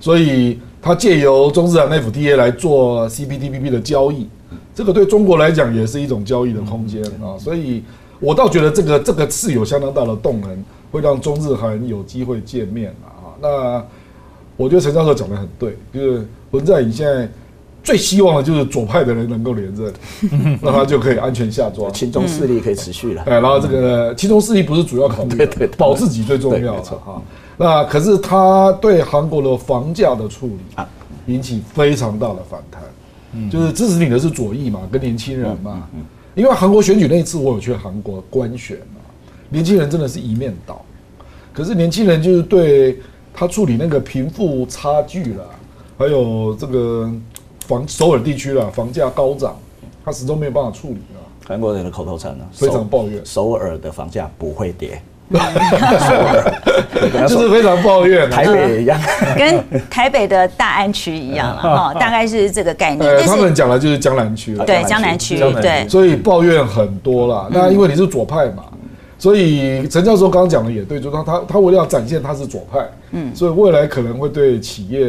[0.01, 4.27] 所以它借由中日韩 FTA 来做 CPTPP 的交易，
[4.75, 7.85] 这个对中国来讲也是一种交易的空间啊，所以
[8.23, 13.35] 我倒觉得这个这个是有相当大的动能，会让中日韩有机会见面啊。
[13.41, 13.85] 那
[14.57, 17.29] 我觉得陈教授讲的很对，就是文在寅现在
[17.83, 19.93] 最希望的就是左派的人能够连任，
[20.63, 21.93] 那他就可以安全下庄。
[21.93, 23.23] 亲中势力可以持续了。
[23.23, 27.21] 哎，然后这个其中势力不是主要考虑，对对对保自己最重要哈。
[27.57, 30.89] 那可是他对韩国的房价的处理啊
[31.27, 35.89] 引起非常大的反弹，就是支持你的是左翼嘛，跟年轻人嘛。
[36.35, 39.01] 因为韩国选举那一次，我有去韩国观选嘛，
[39.51, 40.85] 年轻人真的是一面倒，
[41.53, 42.99] 可是年轻人就是对
[43.35, 45.45] 他处理那个贫富差距啦，
[45.99, 47.13] 还有这个
[47.67, 49.57] 房首尔地区啦，房价高涨，
[50.05, 51.21] 他始终没有办法处理啊。
[51.47, 55.03] 韩国人的口头禅呢，非常抱怨首首尔的房价不会跌，
[57.29, 59.01] 就是非常抱怨啊，台北也一样。
[59.37, 63.27] 跟台北的大安区一样了 哈，大概是这个概念。
[63.27, 67.49] 他们讲的就是江南区了，对江南区，江南区对，所以抱怨很多啦。
[67.51, 68.65] 那因为你是左派嘛，
[69.19, 72.79] 所以陈教授刚刚讲的也对，就是他他他为了要展现他是左派，
[73.13, 75.07] 嗯，所以未来可能会对企业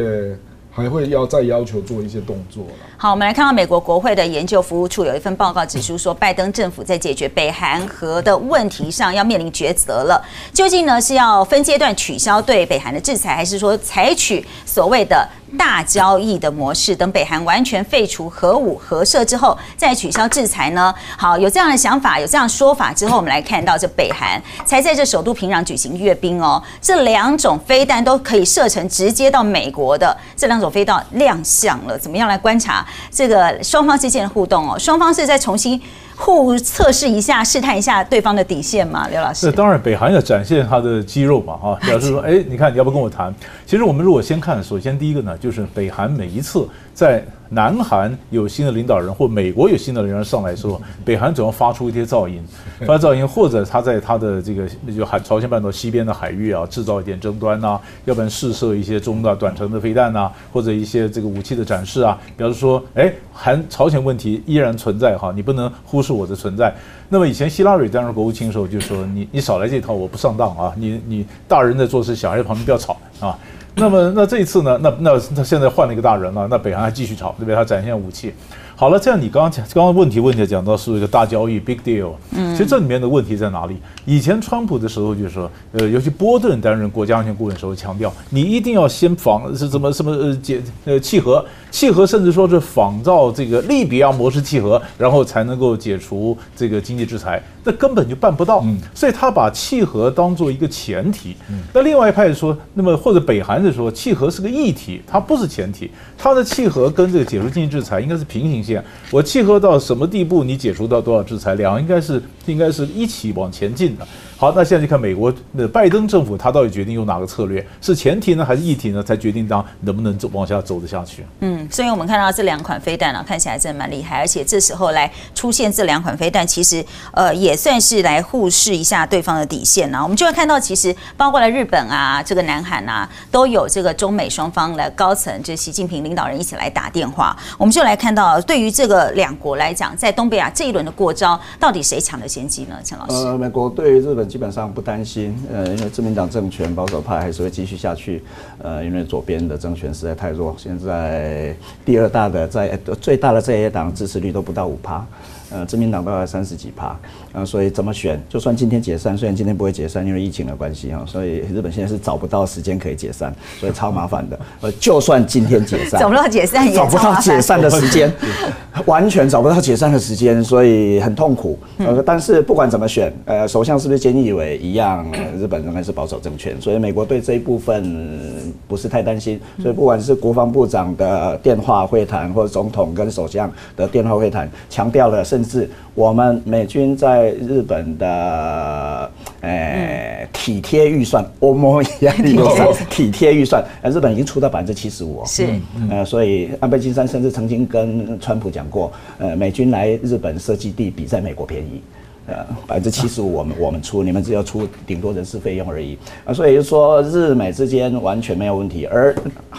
[0.74, 2.66] 还会要再要求做一些动作。
[2.96, 10.20] 好，我们来看到美国国会的研究服务处有一份报告指出说，拜登政府在解决北韩核的问题上要面临抉择了。
[10.52, 20.94] 究竟呢是要分阶段取消对北韩的制裁，还是说采取所谓的大交易的模式，等北韩完全废除核武核设之后再取消制裁呢？
[21.16, 34.78] 好，有这样的想法，有这样说法之后，我们来看到这北韩才在这首都平壤举行阅兵哦，这两种飞弹都可以射程直接到美国的这两种飞弹亮相了，怎么样来观察这个双方之间的互动哦？
[34.78, 35.80] 双方是在重新
[36.16, 39.08] 互测试一下、试探一下对方的底线嘛？
[39.08, 43.34] 刘老师那，当然，北韩要展现他的肌肉嘛，哈， 表示说，哎，你看你要不跟我谈？
[43.66, 52.42] 其实我们如果先看，首先第一个呢，就是北韩每一次在南韩有新的领导人或美国有新的领导人上来的时候，北韩总要发出一些噪音，
[52.86, 54.66] 发噪音，或者他在他的这个
[54.96, 66.72] 就海朝鲜半岛西边的海域啊，制造一点争端呐、要不然试射一些中的短程的飞弹呐、或者一些这个武器的展示啊，表示说，哎，韩朝鲜问题依然存在哈，你不能忽视我的存在。
[67.08, 73.36] 那么以前希拉里担任国务卿的时候就说，你你少来这套，我不上当啊，你你大人在做事，小孩在旁边不要吵啊。
[73.76, 74.78] 那么那这一次呢？
[74.80, 77.54] 那那那现在换了一个大人了，那北韩还继续吵，对不对？
[77.54, 78.32] 他展现武器。
[78.76, 82.10] 好了，这样你刚刚讲，刚刚问题问题讲到是一个大交易 （big deal）。
[82.32, 83.76] 嗯，其实这里面的问题在哪里？
[84.04, 98.60] 以前川普的时候就是说，呃，尤其波顿担任国家安全顾问的时候强调，你一定要先仿是怎么什么呃解呃契合契合， 甚至说是仿造这个利比亚模式契合，然后才能够解除这个经济制裁，那根本就办不到。
[98.64, 101.36] 嗯所以他把契合当做一个前提。
[101.48, 108.62] 嗯那另外一派说，那么或者北韩的说，契合是个议题，它不是前提，它的契合跟这个解除经济制裁应该是平行
[109.10, 114.06] 我契合到什么地步，你解除到多少制裁，两个应该是应该是一起往前进的。
[114.36, 117.64] 好，那现在就看美国的拜登政府，他到底决定用哪个策略？
[117.80, 119.02] 是前提呢，还是议题呢？
[119.02, 121.24] 才决定当能不能走往下走得下去。
[121.40, 130.02] 嗯，所以我们看到这两款飞弹啊，看起来真的蛮厉害，而且这时候来出现这两款飞弹，其实呃也算是来互视一下对方的底线啊。
[130.02, 137.36] 我们就会看到，其实包括了日本啊，这个南韩啊，都有这个中美双方的高层，就习近平领导人一起来打电话。
[137.56, 142.76] 我们就来看到，对于这个两国来讲，在东北亚这一轮的过招，到底谁抢了先机呢？
[142.84, 148.22] 陈老师，呃，美国对于日本基本上不担心，呃，因为自民党政权保守派还是会继续下去，
[148.58, 151.54] 呃，因为左边的政权实在太弱，现在
[151.84, 155.06] 第二大的在最大的在野党支持率都不到五趴。
[155.54, 156.98] 呃，自民党大概三十几趴，
[157.32, 158.20] 呃，所以怎么选？
[158.28, 164.36] 就算今天解散，虽然今天不会解散，因为疫情的关系哈，所以日本现在是找不到时间可以解散，所以超麻烦的。
[164.62, 168.12] 呃，就算今天解散， 找不到解散也 找不到解散的时间，
[168.84, 171.56] 完全找不到解散的时间，所以很痛苦。
[171.78, 179.40] 呃，但是不管怎么选，呃，首相是不是菅义伟一样，呃日本仍然是保守政权，所以美国对这一部分呃不是太担心。
[179.62, 195.22] 所以不管是国防部长的电话会谈，或者总统跟首相的电话会谈，强调了，甚至我们美军在日本的呃体贴预算，我们一样有 体贴预算，呃，日本已经出到百分之七十五。
[195.26, 195.46] 是
[195.90, 201.82] 呃，所以安倍晋三甚至曾经跟川普讲过，呃，美军来日本设基地比在美国便宜。
[202.26, 202.36] 呃，
[202.66, 208.86] 百分之七十五我们我们出，你们只要出顶多人事费用而已啊，所以就说日美之间完全没有问题。
[208.86, 209.14] 而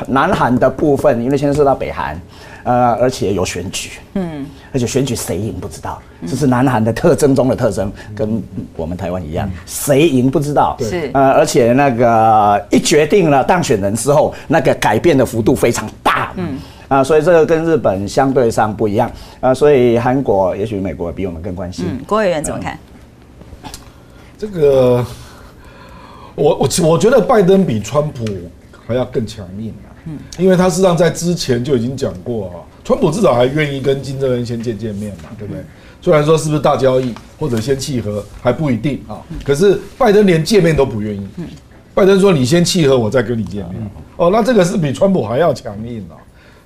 [0.08, 2.20] 南韩的部分，因为牵涉到北韩，
[2.66, 8.44] 呃，而且有选举，嗯，而且选举谁赢不知道，这是南韩的特征中的特征，跟
[8.76, 11.10] 我们台湾一样，谁赢不知道，是。
[11.14, 16.58] 呃，而且那个一决定了当选人之后，那个改变的幅度非常大，嗯。
[16.88, 19.12] 啊，所以这个跟日本相对上不一样。
[19.40, 21.86] 啊，所以韩国也许美国比我们更关心。
[21.90, 22.78] 嗯，郭委员怎么看？
[24.38, 25.04] 这个，
[26.36, 28.24] 我我我觉得拜登比川普
[28.86, 29.74] 还要更强硬。
[29.84, 35.64] 啊，嗯，因为他事实上在之前就已经讲过啊，川普至少还愿意跟金正恩先见见面嘛，对不对？
[36.02, 41.28] 虽然说是不是大交易或者先契合还不一定啊，可是拜登连见面都不愿意，
[41.94, 46.14] 拜登说你先契合，我再跟你见面，哦，那这个是比川普还要强硬啊，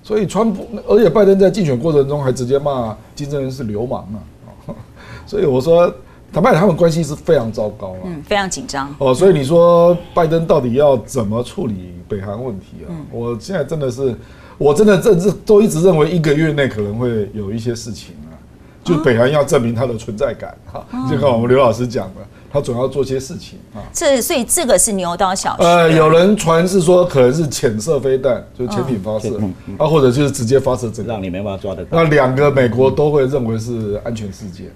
[0.03, 4.19] 所以川普，而且拜登在竞选过程中还直接骂金正恩是流氓啊，
[4.67, 4.75] 哦
[5.25, 5.93] 所以我说。
[6.31, 7.99] 坦白讲，他们关系是非常糟糕啊。
[8.05, 8.93] 嗯，非常紧张。
[8.99, 12.93] 哦，所以你说拜登到底要怎么处理北韩问题啊？
[13.11, 14.15] 我现在真的是，
[14.57, 18.37] 我真的这这都一直认为一个月内可能会有一些事情啊，
[18.83, 22.21] 就北韩要证明它的存在感哈，就跟我们刘老师讲的，
[22.51, 23.81] 他总要做些事情啊。
[23.93, 25.63] 这所以这个是牛刀小试。
[25.63, 32.09] 呃，有人传是说可能是潜射飞弹，就是潜艇发射嗯，啊，或者就是直接发射这个让你没办法抓得到那。
[32.09, 34.67] 两个美国都会认为是安全事件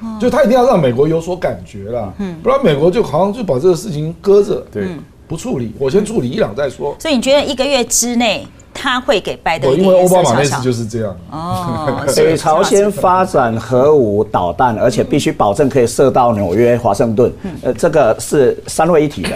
[0.00, 2.12] 啊，就他一定要让美国有所感觉啦，
[2.42, 4.88] 不然美国就好像就把这个事情搁着，对，
[5.26, 6.94] 不处理，我先处理伊朗再说。
[6.98, 8.46] 所以你觉得一个月之内
[8.84, 17.32] 他会给拜登一点颜色因为奥巴马那次就是这样，哦，北朝鲜发展核武导弹，而且必须保证可以射到纽约、华盛顿，
[17.62, 19.30] 呃，这个是三位一体的，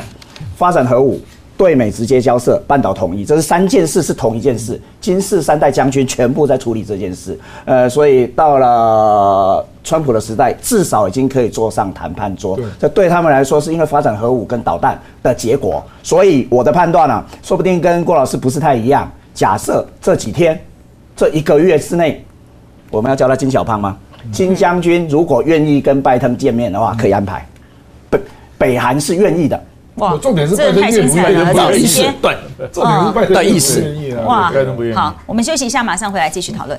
[0.54, 1.18] 发展核武。
[1.56, 4.80] 对美直接交涉，半岛统一，这是三件事是同一件事。
[5.00, 12.64] 金氏三代将军全部在处理这件事，呃，所以到了川普的时代，至少已经可以坐上谈判桌对。
[12.78, 15.82] 这对他们来说，是因为发展核武跟导弹的结果。
[16.00, 19.10] 所以我的判断呢、啊，说不定跟郭老师不是太一样。
[19.38, 20.60] 假设这几天，
[21.14, 22.24] 这一个月之内，
[22.90, 23.96] 我们要叫他金小胖吗？
[24.32, 27.46] 金将军如果愿意跟拜登见面的话，可以安排。
[28.10, 28.20] 北
[28.58, 29.64] 北韩是愿意的，
[29.94, 32.36] 哇重点是这个太拜登愿不精彩了，愿意不好意这个时间对，
[32.72, 34.26] 重点是拜登的意思愿不愿意啊。
[34.26, 34.52] 哇
[35.00, 36.76] 好，我们休息一下，马上回来继续讨论。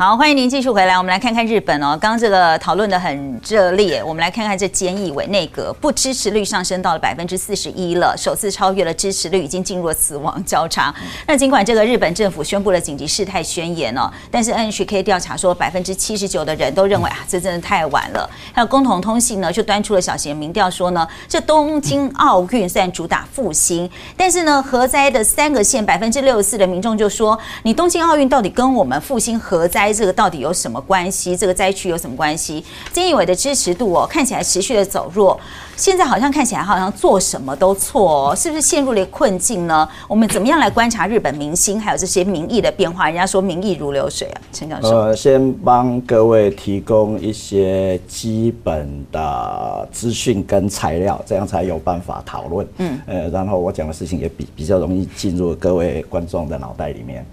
[0.00, 0.96] 好，欢迎您继续回来。
[0.96, 10.94] 我们来看看日本哦，刚刚这个讨论的很热烈，我们来看看这菅义伟内阁不支持率上升到了百分之四十一了，首次超越了支持率，已经进入了死亡交叉。
[11.26, 18.26] 那尽管这个日本政府宣布了紧急事态宣言哦，但是 NHK 调查说百分之七十九的人都认为啊，这真的太晚了。
[18.54, 23.86] 还有共同通信呢，就端出了小型民调说呢，这东京奥运虽然主打复兴，
[24.16, 31.36] 但是呢，核灾的三个县百分之六十四的民众就说，你东京奥运到底跟我们复兴核灾这个到底有什么关系？
[31.36, 32.64] 这个灾区有什么关系？
[32.92, 35.38] 菅义伟的支持度哦，看起来持续的走弱，
[35.76, 39.88] 现在好像看起来好像做什么都错哦，是不是陷入了困境呢？
[40.08, 43.06] 我们怎么样来观察日本明星还有这些民意的变化？
[43.06, 44.88] 人家说民意如流水啊，陈教授。
[44.88, 52.66] 呃，先帮各位提供一些基本的资讯跟材料，这样才有办法讨论。
[52.78, 57.24] 嗯，呃，然后我讲的事情也比比较容易进入各位观众的脑袋里面。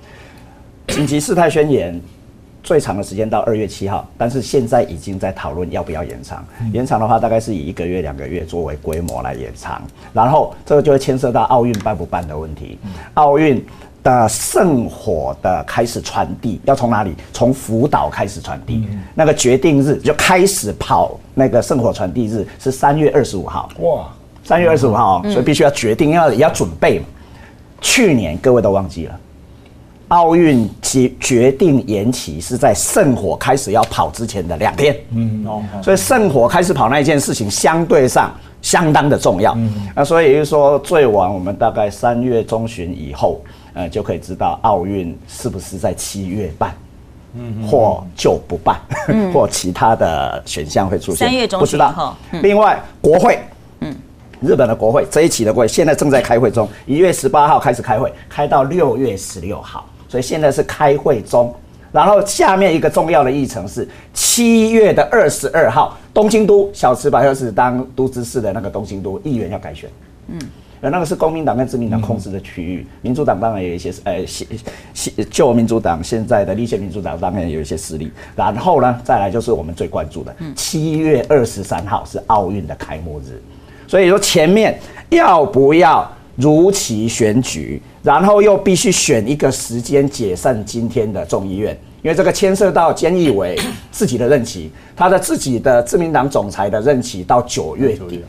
[0.88, 2.00] 紧急事态宣言
[2.68, 6.46] 最长的时间到二月七号，但是现在已经在讨论要不要延长。
[6.74, 12.78] 延长的话，大概是以一个月、两个月作为规模来延长，然后这个就会牵涉到奥运办不办的问题。
[13.14, 13.66] 奥运
[14.04, 17.16] 的圣火的开始传递要从哪里？
[17.32, 18.86] 从福岛开始传递。
[19.16, 23.70] 那个决定日就开始跑那个圣火传递日是三月二十五号。
[23.80, 24.10] 哇，
[24.44, 27.06] 三月二十五号、哦，所以必须要决定，要也要准备嘛。
[27.80, 29.18] 去年各位都忘记了，
[30.10, 34.96] 奥运决决定延期是在圣火开始要跑之前的两天。
[35.12, 39.58] 嗯哦，所以圣火开始跑那一件事情相对上相当的重要。
[39.96, 43.42] 那所以也就是说，最晚我们大概三月中旬以后，
[43.74, 46.74] 呃，就可以知道奥运是不是在七月办。
[47.70, 48.80] 或就不办，
[49.32, 51.28] 或其他的选项会出现。
[51.28, 52.18] 三月中不知道。
[52.42, 53.40] 另外，国会，
[53.82, 53.96] 嗯
[54.42, 61.54] 日本的国会这一期的国会现在正在开会中，一月十八号开始开会，开到六月十六号，所以现在是开会中。
[61.92, 69.90] 然后下面一个重要的议程是七月的二十二号，东京都小池百合子当都知事的那个东京都议员要改选。
[70.28, 70.40] 嗯。
[70.80, 74.48] 呃，那个是公民党跟自民党控制的区域，民主党当然有一些呃，新
[74.94, 78.12] 新旧民主党现在的立宪民主党当然有一些势力。
[78.36, 83.42] 然后呢，再来就是我们最关注的，七月二十三号是奥运的开幕日，
[83.88, 84.80] 所以说前面
[85.10, 93.60] 要不要如期选举，然后又必须选一个时间解散今天的众议院，因为这个牵涉到菅义伟
[93.92, 98.24] 自己的任期，他的自己的自民党总裁的任期到九月底。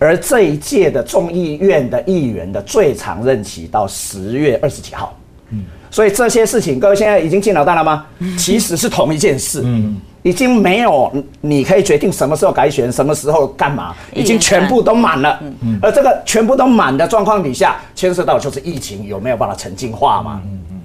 [0.00, 5.16] 而这一届的众议院的议员的最长任期到十月二十几号，
[5.50, 8.06] 嗯，所以这些事情，各位现在已经进脑袋了吗？
[8.38, 20.80] 其实是同一件事，嗯，已经没有你可以决定什么时候改选，什么时候干嘛，已经全部都满了，嗯，而这个全部都满的状况底下，牵涉到就是疫情有没有办法沉静化嘛，嗯嗯，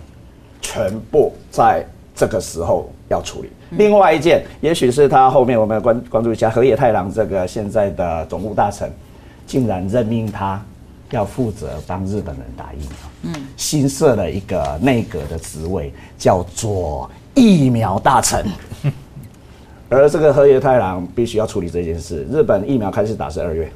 [0.61, 1.85] 全部在
[2.15, 3.49] 这个时候要处理。
[3.71, 8.91] 另外一件，也许是他后面我们要关关注一下河野太郎这个现在的总务大臣。
[9.47, 10.59] 竟然任命他
[11.11, 12.89] 要负责帮日本人打疫苗，
[13.25, 18.45] 嗯，新设了一个内阁的职位，叫做疫苗大臣。
[19.89, 22.25] 而这个河野太郎必须要处理这件事。
[22.31, 23.71] 日本疫苗开始打是二月，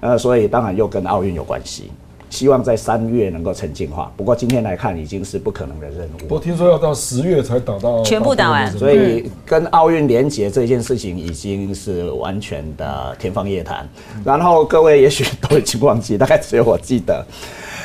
[0.00, 1.90] 呃，所以当然又跟奥运有关系。
[2.30, 6.18] 希望在三月能够沉静化，不过今天来看已经是不可能的任务。
[6.18, 13.84] 不过听说要到十月才打到全部打完所以跟奥运连结这件事情已经是完全的天方夜谭。
[14.24, 17.26] 然后各位也许都已经忘记，大概只有我记得，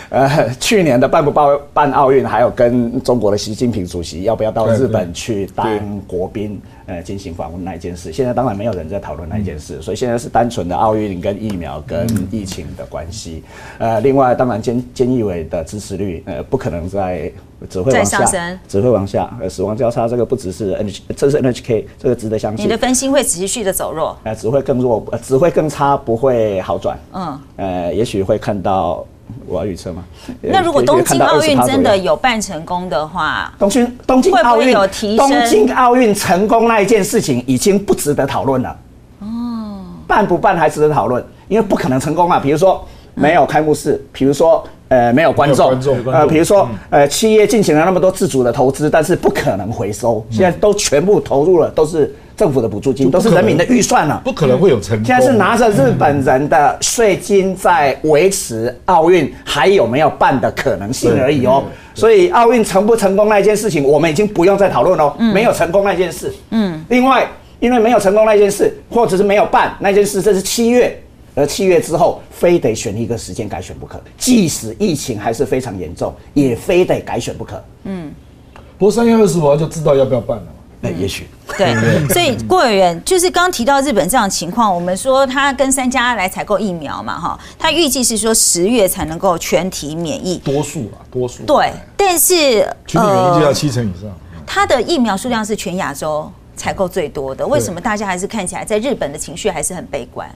[0.10, 6.62] 呃， 去年的办不办办奥运，还有跟中国的习近平主席要不要到日本去当国宾。
[6.88, 13.44] 呃，进行访问那一件事，现在当然没有人在讨论那一件事，所以现在是单纯的奥运跟疫苗跟疫情的关系。
[13.80, 17.32] 呃，另外当然监监义委的支持率，呃，不可能在
[17.68, 19.36] 只会往下，只会往下。
[19.42, 22.64] 呃，死亡交叉这个不只是 N，这是 NHK，这个值得相信。
[22.64, 24.16] 你的分心会持续的走弱？
[24.22, 26.96] 呃，只会更弱，呃，只会更差，不会好转。
[27.14, 29.04] 嗯，呃，也许会看到。
[29.48, 30.04] 我要预测吗？
[30.42, 35.30] 那如果东京奥运真的有办成功的话，东京东京奥运有提升？
[35.30, 38.76] 东京奥运成功那一件事情已经不值得讨论了。
[39.20, 42.40] 哦，办不办还值得讨论，因为不可能成功啊。
[42.40, 45.80] 比如说没有开幕式，比如说呃没有观众，
[46.12, 54.22] 呃比如说呃企业进行了那么多自主的投资，但是不可能回收，现在都全部投入了，都是政府的补助金，都是人民的预算了。
[54.24, 55.06] 不可能会有成功。
[55.06, 61.64] 现在是拿着日本人的税金在维持奥运还有没有办的可能性而已哦。
[61.94, 65.16] 所以奥运成不成功那件事情，我们已经不用再讨论了。
[65.34, 66.34] 没有成功那件事。
[66.50, 66.84] 嗯。
[66.90, 67.26] 另外，
[67.62, 71.02] 因为没有成功那件事，或者是没有办那件事，这是七月，
[71.36, 73.98] 而七月之后非得选一个时间改选不可。
[74.18, 77.64] 即使疫情还是非常严重，也非得改选不可。
[77.86, 78.12] 嗯。
[78.78, 80.44] 不过三月二十五号就知道要不要办了。
[80.86, 81.28] 那也许。
[81.58, 81.74] 对，
[82.10, 91.44] 所以郭委员就是刚提到日本这样的情况，我们说他跟三家来采购疫苗嘛，哈，他预计是说十月才能够全体免疫，多数啊，多数。
[91.46, 92.36] 对，但是
[92.86, 94.12] 全体免疫就要七成以上。
[94.46, 100.30] 他的疫苗数量是全亚洲采购最多的，为什么大家还是看起来在日本的情绪还是很悲观？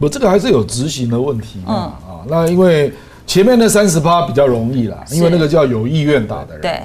[0.00, 2.24] 不，这个还是有执行的问题嗯啊。
[2.26, 2.92] 那因为
[3.26, 6.62] 前面那三十八比较容易啦，因为那个叫有意愿打的人。
[6.62, 6.80] 对。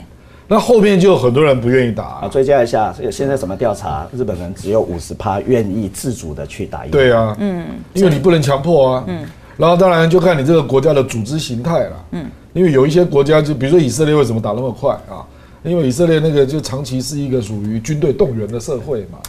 [0.50, 2.28] 那后面就有很多人不愿意打啊。
[2.30, 4.08] 追加一下，现在怎么调查？
[4.14, 6.92] 日本人只有五十趴愿意自主的去打疫苗。
[6.92, 9.04] 对啊，嗯，因为你不能强迫啊。
[9.08, 9.26] 嗯。
[9.58, 12.06] 然后当然就看你这个国家的组织形态了。
[12.12, 12.26] 嗯。
[12.54, 15.20] 因为有一些国家，就比如说以色列，为什么打那么快啊？
[15.64, 19.20] 因为以色列那个就长期是一个属于军队动员的社会嘛，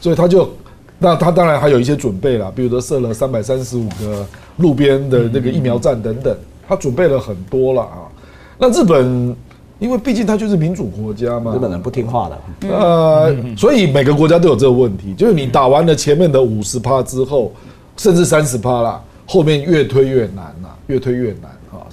[0.00, 0.50] 所以他就，
[0.98, 6.36] 那他当然还有一些准备了，比如说设了三百三十五个路边的那个疫苗站等等，
[6.66, 8.10] 他准备了很多了啊。
[8.58, 9.36] 那日本。
[9.78, 17.52] 因为毕竟它就是民主国家嘛，日本人不听话的，呃，所以每个国家都有这个问题，就是你打完了前面的五十趴之后，
[17.96, 21.84] 甚至三十趴啦，后面越推越难呐，越推越难啊。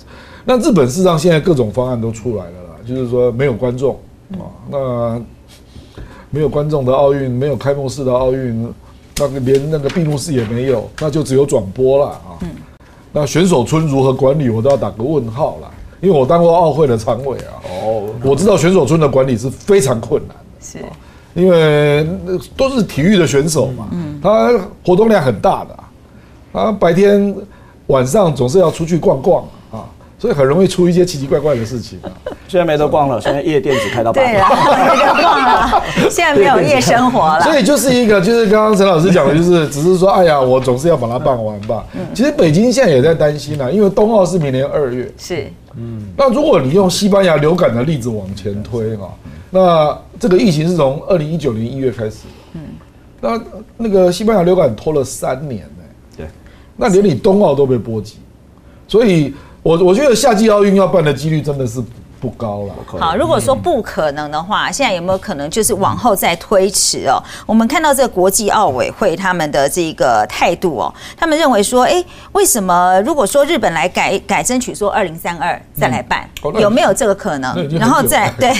[0.45, 3.99] 那日本事实上现在各种方案都出来了啦，就是说没有观众
[4.31, 5.21] 啊，那
[6.29, 8.73] 没有观众的奥运，没有开幕式的奥运，
[9.17, 12.39] 那个连那个闭幕式也没有，那就只有转播了啊。
[13.11, 15.69] 那选手村如何管理，我都要打个问号了。
[16.03, 20.79] 因为我当过奥会的常委啊，哦，我知道选手村的管理是非常困难的，是，
[21.33, 22.05] 因为
[22.57, 24.51] 都是体育的选手嘛，嗯，他
[24.85, 27.33] 活动量很大的，啊，白天
[27.87, 29.49] 晚上总是要出去逛逛啊，
[30.23, 31.99] 所以很容易出一些奇奇怪怪的事情。
[32.47, 34.31] 现在没得逛了，现在夜店只开到八点。
[34.31, 34.47] 对了，
[34.95, 37.41] 没得逛了，现在没有夜生活了。
[37.43, 41.85] 所以就是一个，就是刚刚陈老师讲的，就是 只是说，哎呀，我总是要把它办完吧。
[42.13, 45.11] 其实北京现在也在担心啊，因为冬奥是明年二月。
[45.17, 45.45] 是。
[45.75, 49.13] 嗯，那如果你用西班牙流感的例子往前推哈，
[49.49, 52.19] 那这个疫情是从二零一九年一月开始，
[52.53, 52.61] 嗯，
[53.19, 53.41] 那
[53.75, 55.83] 那个西班牙流感拖了三年呢，
[56.15, 56.27] 对，
[56.77, 58.19] 那连你冬奥都被波及，
[58.87, 59.33] 所以
[59.63, 61.81] 我我觉得夏季奥运要办的几率真的是。
[62.23, 62.73] 不高了。
[63.01, 67.21] 好，如果说不可能的话，现在有没有可能就是往后再推迟哦？
[67.45, 72.01] 我们看到这个国际奥委会他们的这个态度哦，他们认为说，哎，
[72.31, 76.25] 为什么如果说日本来改改争取说二零三二再来办，
[76.61, 77.53] 有没有这个可能？
[77.77, 78.53] 然后再 对，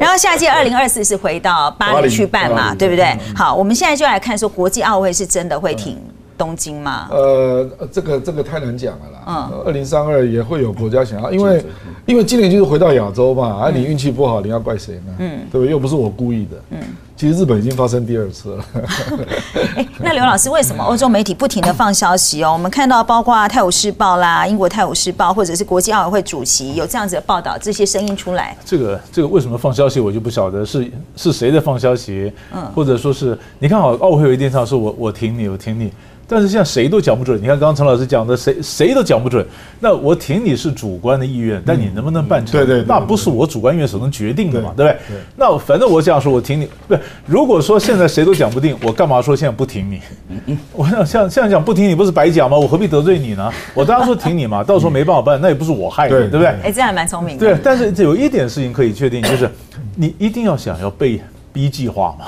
[0.00, 3.14] 然后下届二零二四是回到巴黎去办嘛，对不对？
[3.36, 6.02] 好，我们现在就来看说国际奥委会是真的会停。
[6.38, 7.08] 东京吗？
[7.10, 9.24] 呃，这个这个太难讲了啦。
[9.26, 11.64] 嗯，二零三二也会有国家想要，因为
[12.06, 15.14] 因为今年就是回到亚洲嘛，啊，你运气不好，你要怪谁呢？
[15.18, 15.70] 嗯，对不对？
[15.70, 16.56] 又不是我故意的。
[16.70, 16.78] 嗯，
[17.16, 18.64] 其实日本已经发生第二次了。
[19.76, 22.52] 哎，那刘老师，为什么欧洲媒体不停的放消息哦？
[22.52, 28.56] 我们看到包括《泰晤士报》啦、英国《泰晤士报》或者是国际奥委会主席有这样子的报道，这些声音出来。
[28.64, 35.92] 这个这个为什么放消息，我就不晓得是是谁在放消息，嗯，或者说是你看好奥委会有一电视说我我挺你，我挺你。
[36.30, 39.44] 但是现在谁都讲不准，你看刚刚陈老师讲的，谁谁都讲不准。
[39.80, 42.52] 那我挺你是主观的意愿，但你能不能办成？
[42.52, 45.18] 对对，那不是我主观意愿所能决定的嘛，对不对？
[45.36, 46.68] 那反正我这样说，我挺你。
[46.86, 50.58] 不，如果说现在谁都讲不定，我干嘛说现在不挺你？
[50.74, 52.58] 我想像现在讲不挺你，不是白讲吗？
[52.58, 53.50] 我何必得罪你呢？
[53.72, 56.46] 我当然说挺你嘛， 到时候没办法办，那也不是我害你，对不对？
[56.62, 57.46] 哎，这样蛮聪明的。
[57.46, 59.50] 对，但是有一点事情可以确定，就是
[59.96, 61.18] 你一定要想要被
[61.54, 62.26] B 计划嘛。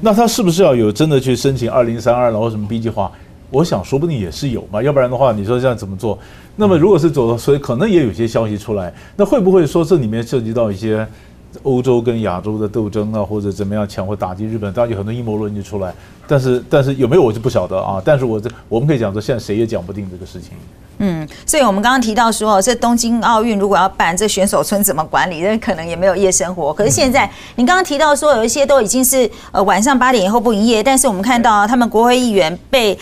[0.00, 3.10] 那他是不是要有真的去申请二零三二了或什么 B 计划？
[3.50, 6.18] 我想说不定也是有嘛，要不然的话，你说这样怎么做？
[6.56, 11.06] 那么如果是走，所以可能也有些消息出来，那会不会说这里面涉及到一些
[11.62, 14.72] 欧洲跟亚洲的斗争啊，或者怎么样强或打击日本？
[14.72, 15.92] 当然有很多阴谋论就出来，
[16.28, 18.00] 但是 但是有没有我就不晓得啊。
[18.04, 20.50] 但是我这我们可以讲说，现在谁也讲不定这个事情。
[20.98, 25.40] 嗯，所以我们刚刚提到说，这东京奥运如果要办，这选手村怎么管理？
[25.40, 26.74] 那可能也没有夜生活。
[26.74, 32.96] 可是现在你刚刚提到说，有一些都已经是呃晚上八点以后不营业，但是我们看到他们国会议员被。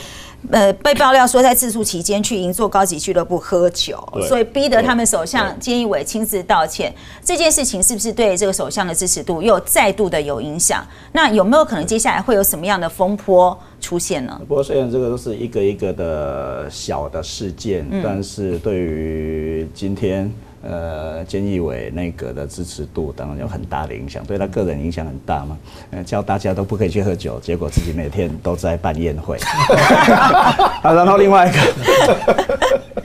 [0.51, 6.95] 呃，被爆料说在自诉期间去银座高级俱乐部喝酒，所以逼得他们首相菅义伟亲自道歉。
[7.25, 10.87] 这件事情是不是对这个首相的支持度又再度的有影响？
[11.13, 14.41] 那有没有可能接下来会有什么样的风波出现呢？
[14.49, 20.33] 不过虽然这个都是一个一个的小的事件，但是对于今天
[20.63, 25.57] 呃，菅义伟内阁的支持度当然有很大的影响，对他个人影响很大嘛。
[25.91, 29.39] 呃，叫大家都不可以去喝酒，结果自己每天都在办宴会。
[30.83, 31.59] 啊，然后另外一个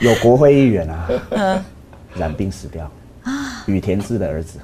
[0.00, 1.08] 有国会议员啊，
[2.16, 2.90] 染病死掉，
[3.66, 4.58] 羽田志的儿子。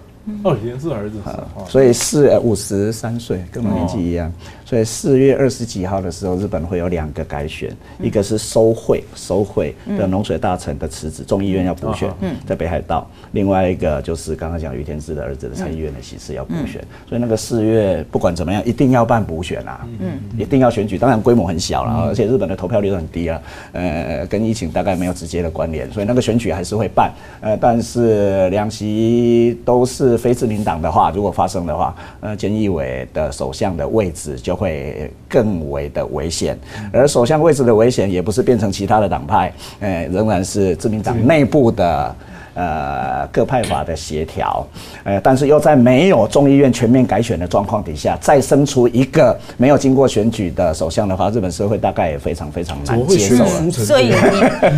[0.45, 4.31] 哦，言是儿子是啊哦，所以是五十三岁，跟我年纪一样。
[4.71, 12.09] 所以四月二十几号的时候，日本会有两个改选，一个是收贿收贿的农水大臣的辞职，众议院要补选，
[12.47, 16.81] 在北海道；另外一个就是刚刚讲于天志的儿子的参议院的席次要补选。
[17.09, 20.97] 所以那个四月不管怎么样，一定要办补选啊，嗯，一定要选举。
[20.97, 23.43] 当然规模很小了，而且日本的投票率都很低啊，
[23.73, 27.11] 呃，跟疫情大概没有直接的关联，所以那个选举还是会办。
[27.41, 36.59] 呃，但是两席都是非自民党的话，如果发生的话，呃，菅义伟的首相的位置就会更为的危险。
[36.93, 42.15] 而首相位置的危险，也不是变成其他的党派，呃，仍然是自民党内部的。
[42.53, 44.67] 呃，各派法的协调，
[45.05, 53.71] 呃，但是又在没有众议院全面改选的状况底下，再生出一个没有经过选举的首相的话，日本社会大概也非常非常难接受了。
[53.71, 54.13] 所以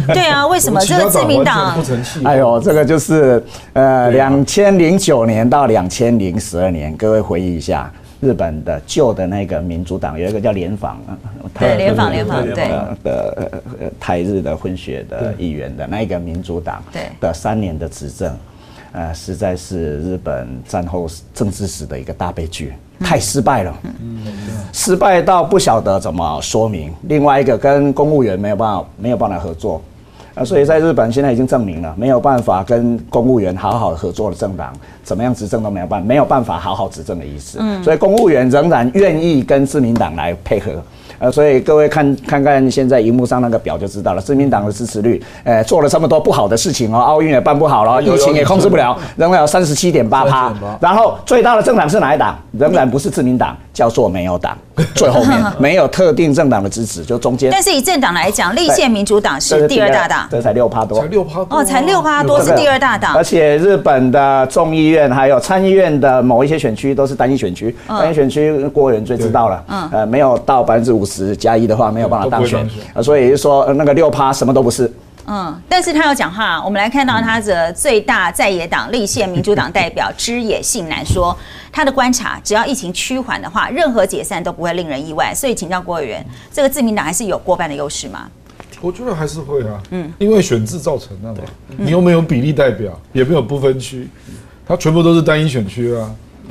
[0.09, 2.21] 对啊，为什么这个自民党不成器？
[2.25, 7.91] 哎呦，这个就是呃，两千零九年到两千零十二年，各位回忆一下，
[8.23, 17.03] 日本的旧的那个民主党有一个叫联防，呃对联防联防对的的呃呃台日的混血的议员的那一个民主党对。
[17.21, 18.33] 的三年的执政，
[18.93, 23.77] 呃，实在是日本战后政治史的一个大悲剧，太失败了，
[24.73, 26.95] 失败到不晓得怎么说明。
[27.09, 29.83] 另外一个跟公务员没有办法没有办法合作。
[30.35, 34.73] 啊，所以在日本现在已经证明了，没有办法跟公务员好好合作的政党，
[35.03, 37.59] 怎么样执政都没有办没有办法好好执政的意思。
[37.83, 40.73] 所以公务员仍然愿意跟自民党来配合。
[41.19, 50.53] 呃，所以各位看看看现在荧幕上那个表就知道了，自民党的支持率，呃，做了这么多不好的事情哦，奥运也办不好了，疫情也控制不了，仍然有三十七点八趴。
[50.81, 52.37] 然后最大的政党是哪一党？
[52.59, 54.57] 仍然不是自民党，叫做没有党，
[54.95, 57.51] 最后面 没有特定政党的支持，就中间。
[57.51, 61.01] 但是以政党来讲，立宪民主党是第二大党，这才六趴多。
[61.01, 61.07] 才。
[61.07, 61.61] 六趴多啊。
[61.61, 63.15] 哦，才六趴多是第二大党。
[63.15, 67.99] 而，且日本的众议院还有参议院的某一些选区都是单一选区，嗯。
[67.99, 69.89] 单一选区郭委员最知道了，嗯。
[69.93, 72.69] 呃，没有到百分之五十加一的话，没有办法当选。
[73.03, 74.91] 所以说呃那个六趴什么都不是。
[75.27, 81.37] 嗯，但是他要讲话，我们来看到他的最大在野党立宪民主党代表枝野信男说，
[81.71, 85.33] 他的观察，只要疫情趋缓的话，任何解散都不会令人意外。
[85.35, 88.29] 所以请教郭委员，这个自民党还是有过半的优势吗？
[88.81, 91.39] 我觉得还是会啊，嗯，因为选制造成的嘛，
[91.77, 94.09] 你又没有比例代表，也没有不分区，
[94.67, 96.11] 它全部都是单一选区啊，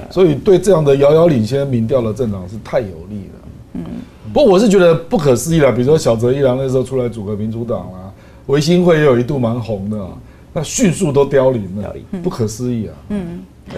[0.10, 3.50] 所以对这样的遥遥领先民调的政党是太有利了。
[3.74, 3.84] 嗯，
[4.32, 8.11] 不过我是觉得不可思议了，比如说小泽一郎那时候出来组个民主党啦，
[8.48, 10.10] 维新会也有一度蛮红的啊，
[10.54, 12.94] 那迅速都凋零了，不可思议啊。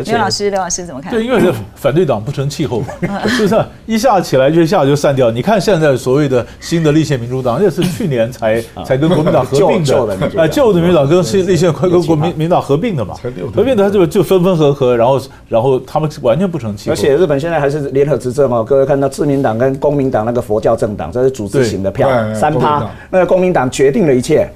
[0.06, 1.12] 刘老师，刘老师怎么看？
[1.12, 2.88] 对，因为这反对党不成气候嘛，
[3.38, 5.30] 就是一下起来就一下就散掉。
[5.32, 13.16] 你看现在所谓的新的立宪民主党，也是去年才才跟国民党合并的哎，旧的民主党跟新立宪快跟国民民党合并的嘛，
[13.56, 16.94] 合并的他就就分分合合，然后然后他们完全不成气候。
[16.94, 24.50] 而且日本现在还是联合执政哦，各位看到自民党跟公民党那个佛教政党，这是组织型的票三趴那个公民党决定了一切，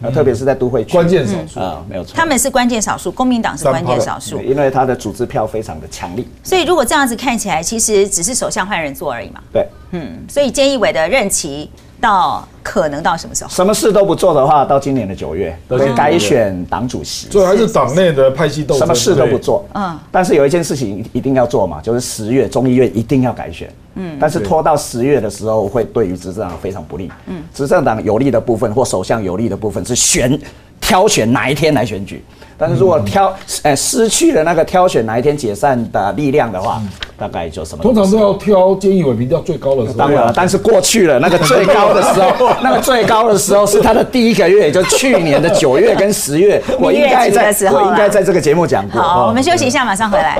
[0.00, 0.92] 嗯，特别是在都会区。
[0.92, 9.40] 关键少数，啊，没有错，他们是关键少数，公民党是关键少数，因为他的组织票非常的强力，所以如果这样子看起来，其实只是首相换人做而已嘛。
[9.52, 11.70] 对，嗯，所以菅义伟的任期
[12.04, 13.48] 到可能到什么时候？
[13.48, 19.64] 什么事都不做的话，到今年的九月会到今年改选党主席，所以还是党内的派系斗争，什么事都不做。
[19.72, 23.72] 嗯嗯，但是有一件事情一定要做嘛，就是十月中议院一定要改选。
[23.94, 27.10] 嗯，但是拖到十月的时候，会对于执政党非常不利。
[27.26, 30.38] 嗯，执政党有利的部分或首相有利的部分是选
[30.80, 32.24] 挑选哪一天来选举。
[32.56, 36.80] 但是如果挑呃失去了那个挑选哪一天解散的力量的话，
[37.18, 39.98] 大概就什么通常都要挑菅义伟民调最高的时候。
[39.98, 49.02] 当然了，但是过去了那个最高的时候， 那个最高的时候是他的第一个月，也就去年的九月跟十月，我应该在 我应该在这个节目讲过。
[49.02, 50.38] 好，哦我们休息一下，马上回来。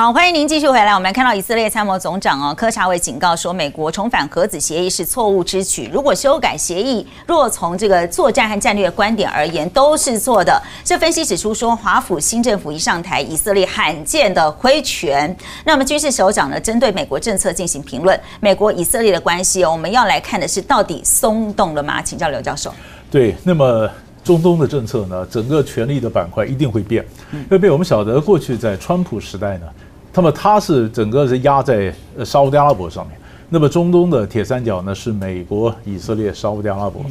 [0.00, 0.92] 好，欢迎您继续回来。
[0.92, 5.90] 我们来看到以色列参谋总长哦科查维警告说，美国重返核子协议是错误之举。
[5.92, 10.62] 如果修改协议，若从这个作战和战略观点而言，都是错的。
[10.84, 15.36] 这分析指出说，华府新政府一上台，以色列罕见的挥拳。
[15.64, 18.16] 那么军事首长呢，针对美国政策进行评论。
[18.38, 22.00] 美国以色列的关系哦，我们要来看的是到底松动了吗？
[22.00, 22.72] 请教刘教授。
[23.10, 23.90] 对，那么
[24.22, 27.04] 中东的政策呢，整个权力的板块一定会变，
[27.50, 27.72] 会变。
[27.72, 29.66] 我们晓得过去在川普时代呢，
[30.14, 33.16] 那么它是整个是压在呃沙烏地阿拉伯上面，
[33.48, 37.04] 那么中东的铁三角呢是美国、以色列、沙烏地阿拉伯。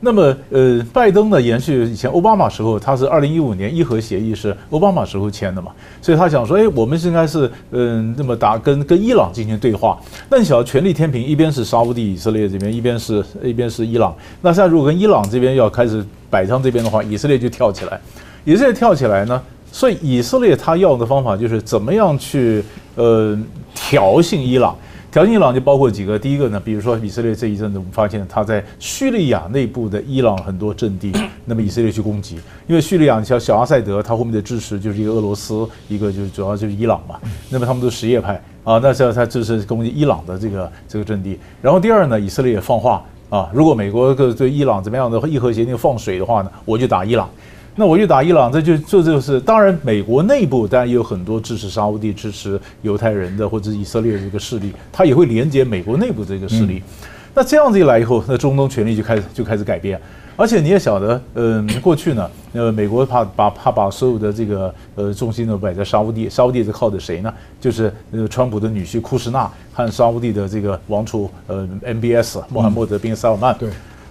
[0.00, 9.98] 那么，呃，拜登呢，延续以前奥巴马时候，他是二零一五年伊核协议是奥巴马时候签的嘛，所以他想说，哎，我们应该是，嗯，那么打跟跟伊朗进行对话。
[10.28, 14.14] 那你想要权力天平，一边是沙乌地、以色列这边，一边是一边是伊朗。
[14.42, 17.98] 那现在如果跟伊朗这边要开始摆上这边的话，以色列就跳起来。
[18.44, 19.40] 以色列跳起来呢，
[19.74, 22.64] 所以以色列他要的方法就是怎么样去，
[22.94, 23.36] 呃，
[23.74, 24.76] 挑衅伊朗。
[25.10, 31.10] 挑衅伊朗就包括几个，第一个呢，比如说以色列这一阵子，我们发现他在叙利亚内部的伊朗很多阵地，
[31.44, 32.36] 那么以色列去攻击，
[32.68, 37.16] 因为叙利亚像小阿塞德，他后面的支持就是一个俄罗斯，一个就是主要就是伊朗嘛，
[37.50, 41.36] 那么他们都什叶派啊，那时候他支持攻击伊朗的这个这个阵地。
[41.60, 47.28] 然后第二呢，以色列也放话啊，如果美国对伊朗怎么样的伊核协定放水的话呢，我就打伊朗。
[47.76, 56.82] 那我去打伊朗，这就这就是当然，美国内部当然也有很多支持沙乌地、支持犹太人的或者以色列这个势力，他也会连接美国内部这个势力。
[57.34, 60.00] 那这样子一来以后，那中东权力就开始就开始改变。
[60.36, 67.32] 而且你也晓得，嗯，过去呢，呃，美国怕把怕把所有的这个呃重心都摆在沙乌地，沙乌地是靠的谁呢？
[67.60, 73.56] 就是呃川普的女婿库什纳和沙乌地的这个王储呃 MBS 穆罕默德宾萨尔曼。
[73.58, 73.68] 对，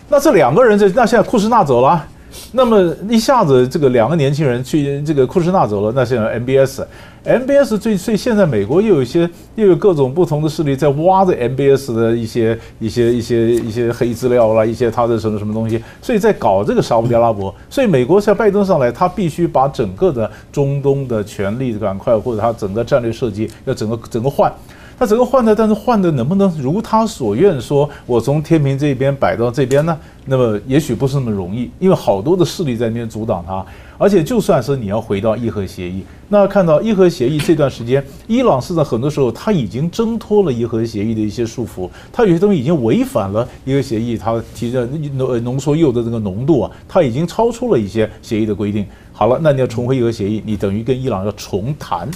[0.10, 2.06] 那这两个人这那现在库什纳走了。
[2.52, 17.54] 那么一下子，这个两个年轻人去这个库什纳走了，那现在 MBS，MBS 最所以现在美国又有一些又有各种不同的势力在挖着 MBS 的一些一些一些一些黑资料啦，一些他的什么什么东西，所以在搞这个沙特阿拉伯。
[17.70, 24.52] 所以美国在拜登上来，他必须把整个的中东的权力板块或者他整个战略设计要整个整个换。
[24.98, 27.60] 他整个换的，但是换的能不能如他所愿？
[27.60, 29.98] 说我从天平这边摆到这边呢？
[30.26, 33.66] 那么也许不是那么容易，因为好多的势力在那边阻挡他。
[33.98, 44.86] 而且就算是你要回到伊核协议，那看到伊核协议这段时间，伊朗是在很多时候他已经挣脱了伊核协议的一些束缚，他有些东西已经违反了伊核协议，他提的
[45.16, 48.86] 浓浓缩铀的这个浓度啊，他已经超出了一些协议的规定。
[49.12, 52.10] 好了，那你要重回伊核协议，你等于跟伊朗要重谈。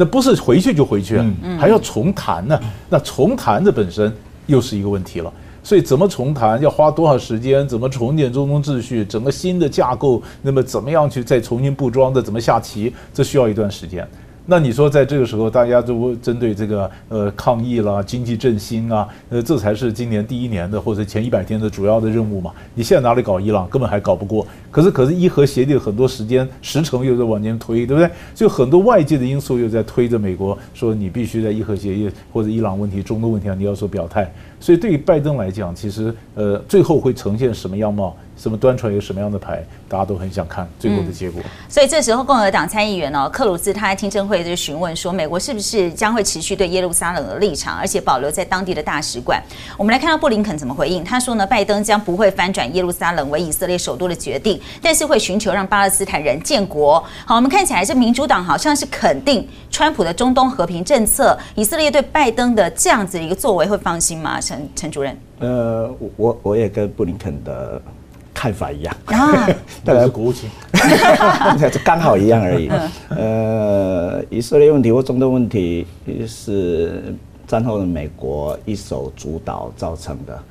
[0.00, 1.20] 那不是回去就回去，
[1.58, 2.58] 还要重谈呢。
[2.88, 4.10] 那重谈的本身
[4.46, 5.30] 又是一个问题了。
[5.62, 7.68] 所以怎么重谈，要花多少时间？
[7.68, 9.04] 怎么重建中东秩序？
[9.04, 12.22] 整个新的架构，那么怎么样去再重新布装的？
[12.22, 12.90] 怎么下棋？
[13.12, 14.08] 这需要一段时间。
[14.50, 22.50] 那你说，在这个时候，大家都针对这个呃抗疫啦、经济振兴啊，呃，这才是今年第一年的或者前一百天的主要的任务嘛？
[22.74, 24.44] 你现在哪里搞伊朗，根本还搞不过。
[24.68, 28.10] 可是，可是伊核协定很多时间时程又在往前推，对不对？
[28.34, 34.28] 就很多外界的因素又在推着美国，说你必须在伊核协议或者伊朗问题、中东问题上你要做表态。
[34.58, 38.16] 所以，对于拜登来讲，其实呃，最后会呈现什么样貌？
[38.40, 41.42] 什么端出来一个什么样的牌，大家都很想看最后的结果。
[41.68, 49.42] 所以这时候，共和党参议员哦，克鲁兹他在听证会就询问说，美国是不是将会持续对耶路撒冷的立场，而且保留在当地的大使馆？
[49.76, 51.04] 我们来看到布林肯怎么回应。
[51.04, 56.98] 他说呢，拜登将不会翻转耶路撒冷为以色列首都的决定，但是会寻求让巴勒斯坦人建国。
[57.26, 64.40] 好，我们看起来这民主党好像是肯定川普的中东和平政策，以色列对拜登的这样子一个作为会放心吗？
[64.40, 65.14] 陈陈主任？
[65.40, 67.80] 呃，我我也跟布林肯的。
[68.32, 69.48] 看法一样啊，
[69.84, 70.32] 大概是国务
[71.84, 72.70] 刚好一样而已。
[73.10, 75.86] 呃，以色列问题或中东问题
[76.26, 77.14] 是
[77.46, 80.42] 战后的美国一手主导造成的。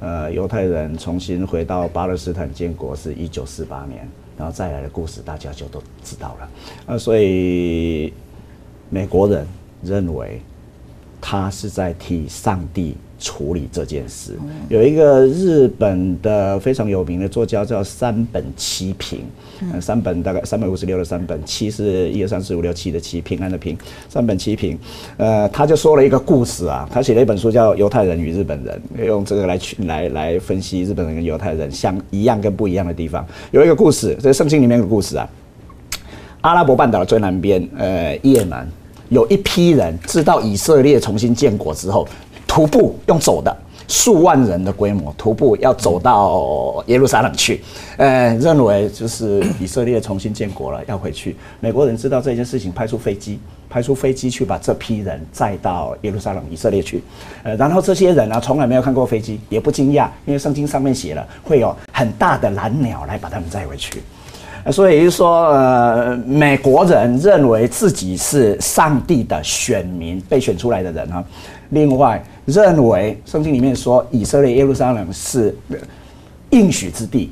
[0.00, 6.48] 呃，犹太人重新回到巴勒斯坦建国是一九四八年，然后再来的故事大家就都知道了。
[6.86, 8.12] 呃，所以
[8.90, 9.46] 美国人
[9.82, 10.40] 认为
[11.20, 12.96] 他是在替上帝。
[13.24, 14.32] 处理这件事，
[14.68, 19.20] 有一个日本的非常有名的作家叫三本七平，
[19.80, 23.74] 三本大概三百五十六的三本七是一二三四五六七的七平安的平，
[24.10, 24.78] 三本七平，
[25.16, 33.26] 呃，他就说了一个故事啊，他写了一本书叫《犹太人与日本人》，用这个来去来来分析日本人跟犹太人相一样跟不一样的地方。
[33.52, 35.26] 有一个故事，这是圣经里面的故事啊，
[36.42, 38.68] 阿拉伯半岛的最南边，呃，也门
[39.08, 42.06] 有一批人知道以色列重新建国之后。
[42.54, 43.52] 徒步用走的
[43.88, 47.60] 数万人的规模，徒步要走到耶路撒冷去，
[47.96, 51.34] 呃，认为就是以色列重新建国了，要回去。
[51.58, 57.02] 美国人知道这件事情，派出飞机，派出飞机去把这批人载到耶路撒冷以色列去。
[57.42, 64.00] 呃，然后这些人呢，从来没有看过飞机，也不惊讶，因为圣经上面写了会有很大的蓝鸟来把他们载回去。
[64.72, 71.22] 所以就是说，呃，美国人认为自己是上帝的选民，被选出来的人哈。
[71.74, 75.54] 另外，认为圣经里面说以色列耶路撒冷是
[76.50, 77.30] 应许之地，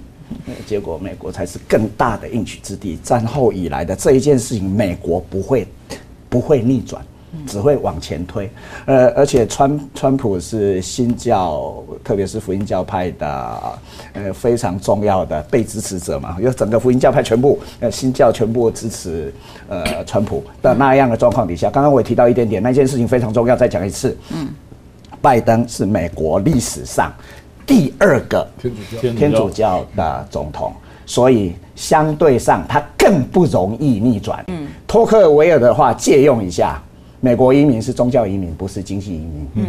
[0.66, 2.98] 结果美国才是更大的应许之地。
[3.02, 5.66] 战后以来的这一件事情，美国不会
[6.28, 7.02] 不会逆转，
[7.46, 8.50] 只会往前推。
[8.86, 13.59] 呃，而且川川普是新教，特别是福音教派的
[14.12, 19.32] 呃非常重要的被支持者嘛，因为整个福音教派全部呃新教全部支持
[19.68, 24.16] 呃川普的那样的状况底下，刚刚我也提到一点点，那件事情非常重要，再讲一次。
[24.32, 24.48] 嗯，
[25.20, 27.12] 拜登是美国历史上
[27.64, 30.72] 第二个天主教天天主教的总统，
[31.06, 34.44] 所以相对上他更不容易逆转。
[34.48, 36.82] 嗯，托克维尔的话借用一下，
[37.24, 39.49] 美国移民是宗教移民，不是经济移民。
[39.55, 39.65] 嗯。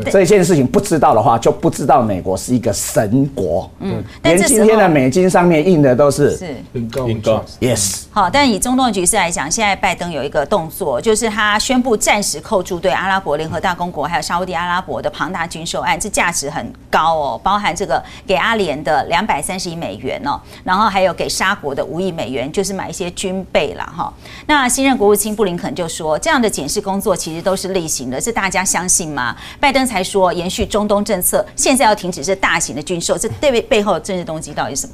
[0.00, 3.70] 对这件事情不知道的话，就不知道美国是一个神国。
[3.80, 6.56] 嗯，连今天的美金上面印的都是是。
[6.72, 8.04] 很高很高 yes。
[8.10, 24.12] 好，但以中东的局势来讲，现在拜登有一个动作，就是他宣布暂时扣住对阿拉伯联合大公国还有沙烏地阿拉伯的庞大军售案，这价值很高哦，包含这个给阿联的两百三十亿美元哦，然后还有给沙国的五亿美元，就是买一些军备啦哈。
[24.46, 29.34] 那新任国务卿布林肯就说，这样的检视工作其实都是例行的，这大家相信吗？
[29.58, 34.92] 拜登才说延续中东政策，现在要停止这大型的军售，这对背后的政治动机到底是什么？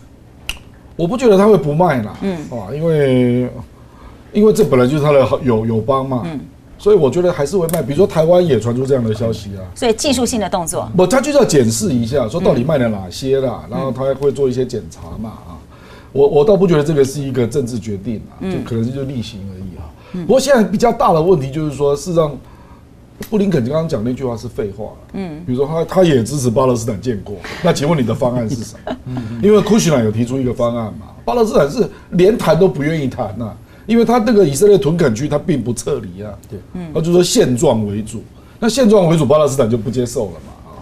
[0.96, 3.48] 我不觉得他会不卖啦，嗯，啊，因为
[4.32, 6.40] 因为这本来就是他的友友邦嘛，嗯，
[6.76, 7.80] 所以我觉得还是会卖。
[7.80, 10.90] 比如说台湾也传出这样的消息啊，所以技术性的动作。
[10.96, 15.54] 不，他就是要检视一下，说到底卖了哪些啦，然后他还会做一些检查嘛，啊，
[16.10, 19.86] 我我倒不觉得这个是一个政治决定啊，就可能是就例行而已啊。
[20.26, 22.36] 不过现在比较大的问题就是说，事实上。
[23.28, 28.96] 布林肯刚刚讲那句话是废话，嗯，比如说他他也支持巴勒斯坦建国，那请问你的方案是什么？
[29.42, 33.52] 因为库什纳有提出一个方案嘛，巴勒斯坦是连谈都不愿意谈呐，
[33.86, 38.22] 因为他那个以色列屯垦区他并不撤离啊，对，嗯，他就说现状为主，
[38.60, 40.78] 那现状为主，巴勒斯坦就不接受了嘛，啊，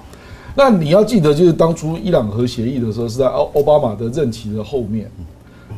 [0.54, 5.10] 那你要记得，就是当初伊朗核协议的时候是在奥奥巴马的任期的后面，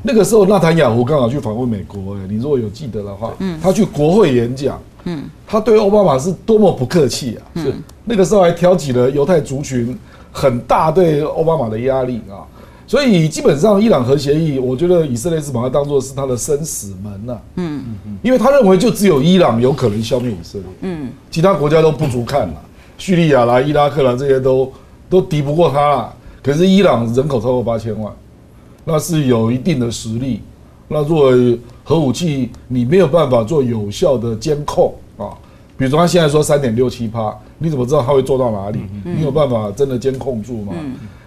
[0.02, 4.80] 那个时候纳坦雅胡刚好去访问美国，哎，你如果有记得的话，嗯，他去国会演讲。
[5.04, 7.62] 嗯，他对奥巴马是多么不客气啊！
[7.62, 7.72] 是。
[8.04, 9.96] 那个时候还挑起了犹太族群
[10.32, 12.44] 很大对奥巴马的压力啊，
[12.86, 17.38] 所以基本上伊朗核协议，我觉得以色列是把它当做是他的生死门呐。
[17.54, 17.82] 嗯。
[17.86, 22.54] 嗯嗯，因为他认为就只有伊朗有可能消灭以色列，嗯，其他国家都不足看了，
[22.98, 24.70] 叙利亚啦、伊拉克啦这些都
[25.08, 26.14] 都敌不过他了。
[26.42, 28.12] 可是伊朗人口超过八千万，
[28.88, 30.40] 那是有一定的实力。
[30.88, 31.30] 那如果
[31.84, 35.36] 核武器你没有办法做有效的监控啊，
[35.76, 38.80] 比如说他现在说三点六七趴，你怎么知道他会做到哪里？
[39.04, 40.72] 你有办法真的监控住吗？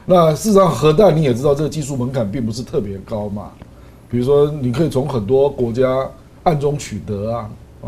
[0.07, 3.51] 那事实上核弹你也知道这个技术门槛并不是特别高嘛，
[4.09, 6.09] 比如说你可以从很多国家
[6.41, 7.49] 暗中取得啊
[7.83, 7.87] 啊，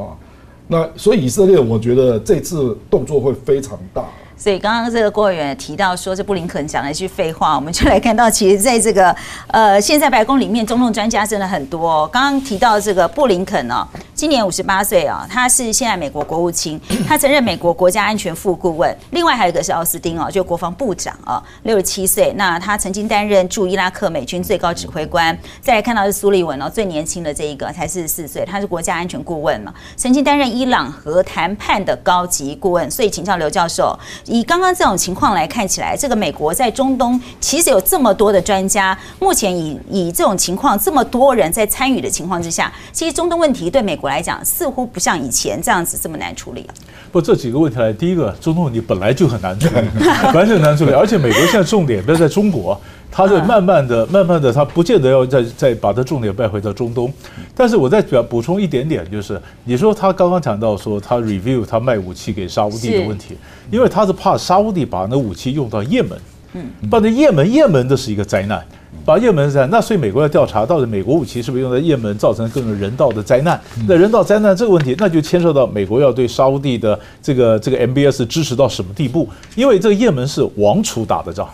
[0.67, 4.05] 那所以以色列我觉得这次动作会非常大。
[4.43, 9.15] 所以刚刚这个郭委员提到说，这布林肯讲了一句废话，我们就来看到，其实在这个
[9.47, 12.05] 呃，现在白宫里面，中共专家真的很多。
[12.09, 13.87] 刚刚提到这个布林肯哦，
[14.23, 18.97] 今年五十八岁啊，他是现在美国国务卿， 他曾任美国国家安全副顾问。
[19.11, 22.31] 另外还有一个是奥斯汀哦，就国防部长啊，六十七岁。
[22.37, 25.37] 那他曾经担任驻伊拉克美军最高指挥官。
[25.59, 32.89] 再来看到是苏利文哦，最年轻的这一个才四十四岁，他是国家安全顾问嘛，曾经担任伊朗核谈判的高级顾问。
[32.89, 33.93] 所以请教刘教授。
[34.27, 46.67] 以刚刚这种情况来看起来，这个美国在中东其实有这么多的专家，目前以以这种情况这么多人在参与的情况之下，其实中东问题对美国来讲似乎不像以前这样子这么难处理
[47.11, 49.87] 不，这几个问题来，第一个，中东问题本来就很难处理，
[50.33, 52.79] 本来就很难处理，而且美国现在重点不要在中国，
[53.11, 57.13] 它在慢慢的、慢慢的，它不见得要再再把它重点带回到中东。
[57.55, 63.37] 但是我再表补充一点点，就是你说他刚刚讲到说他 review 他卖武器给沙乌地的问题，
[63.69, 66.17] 因为他是怕沙乌地把那武器用到也门，
[66.53, 68.65] 嗯，把那也门也门这是一个灾难，
[69.05, 73.59] 把也门灾，那所以美国要调查到底美国武器是不是用在也门，造成各种人道的灾难。
[73.87, 79.27] 那人道灾难这个问题，那就牵涉到美国要对沙乌地的这个这个 MBS 支持到什么地步？
[79.55, 81.47] 因为这个也门是王储打的仗。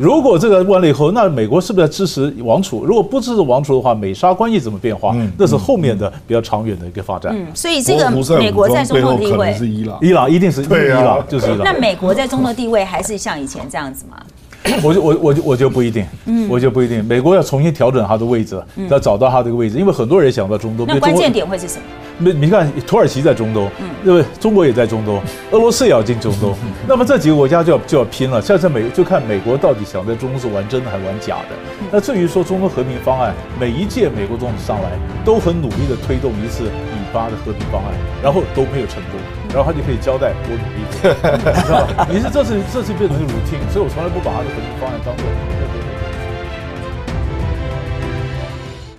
[0.00, 2.84] 如果这个完了以后，那美国是不是要支持王储？
[2.84, 5.14] 如果不支持王储的话，美沙关系怎么变化？
[5.38, 7.32] 那是后面的比较长远的一个发展。
[7.32, 11.58] 嗯，所以这个美国在中东的地位，是伊朗，伊朗一定是伊朗，就是伊朗。
[11.58, 14.16] 那美国在中东地位还是像以前这样子吗？
[14.82, 17.04] 我就我我就我就不一定，嗯，我就不一定。
[17.04, 20.86] 美国要重新调整它的位置，要找到它这个位置，因为很多人想到中东。
[20.86, 21.84] 那关键点会是什么？
[22.18, 24.26] 没，你看土耳其在中东，嗯，对不对？
[24.40, 25.20] 中国也在中东，
[25.52, 26.54] 俄罗斯也要进中东。
[26.88, 28.40] 那么这几个国家就要就要拼了。
[28.40, 31.56] 现在美就看美国到底想在中东是玩真的还是玩假的。
[31.90, 34.90] 那至于说中东和平方案，每一届美国总统上来
[35.24, 39.20] 都很努力的推动一次以巴的和平方案，然后都没有成功。
[39.54, 40.84] 然后他就可以交代我努力，
[41.64, 42.06] 知道吧？
[42.10, 45.24] 你是这次这次变成 routine，所以我从来不把他的和平方案当做。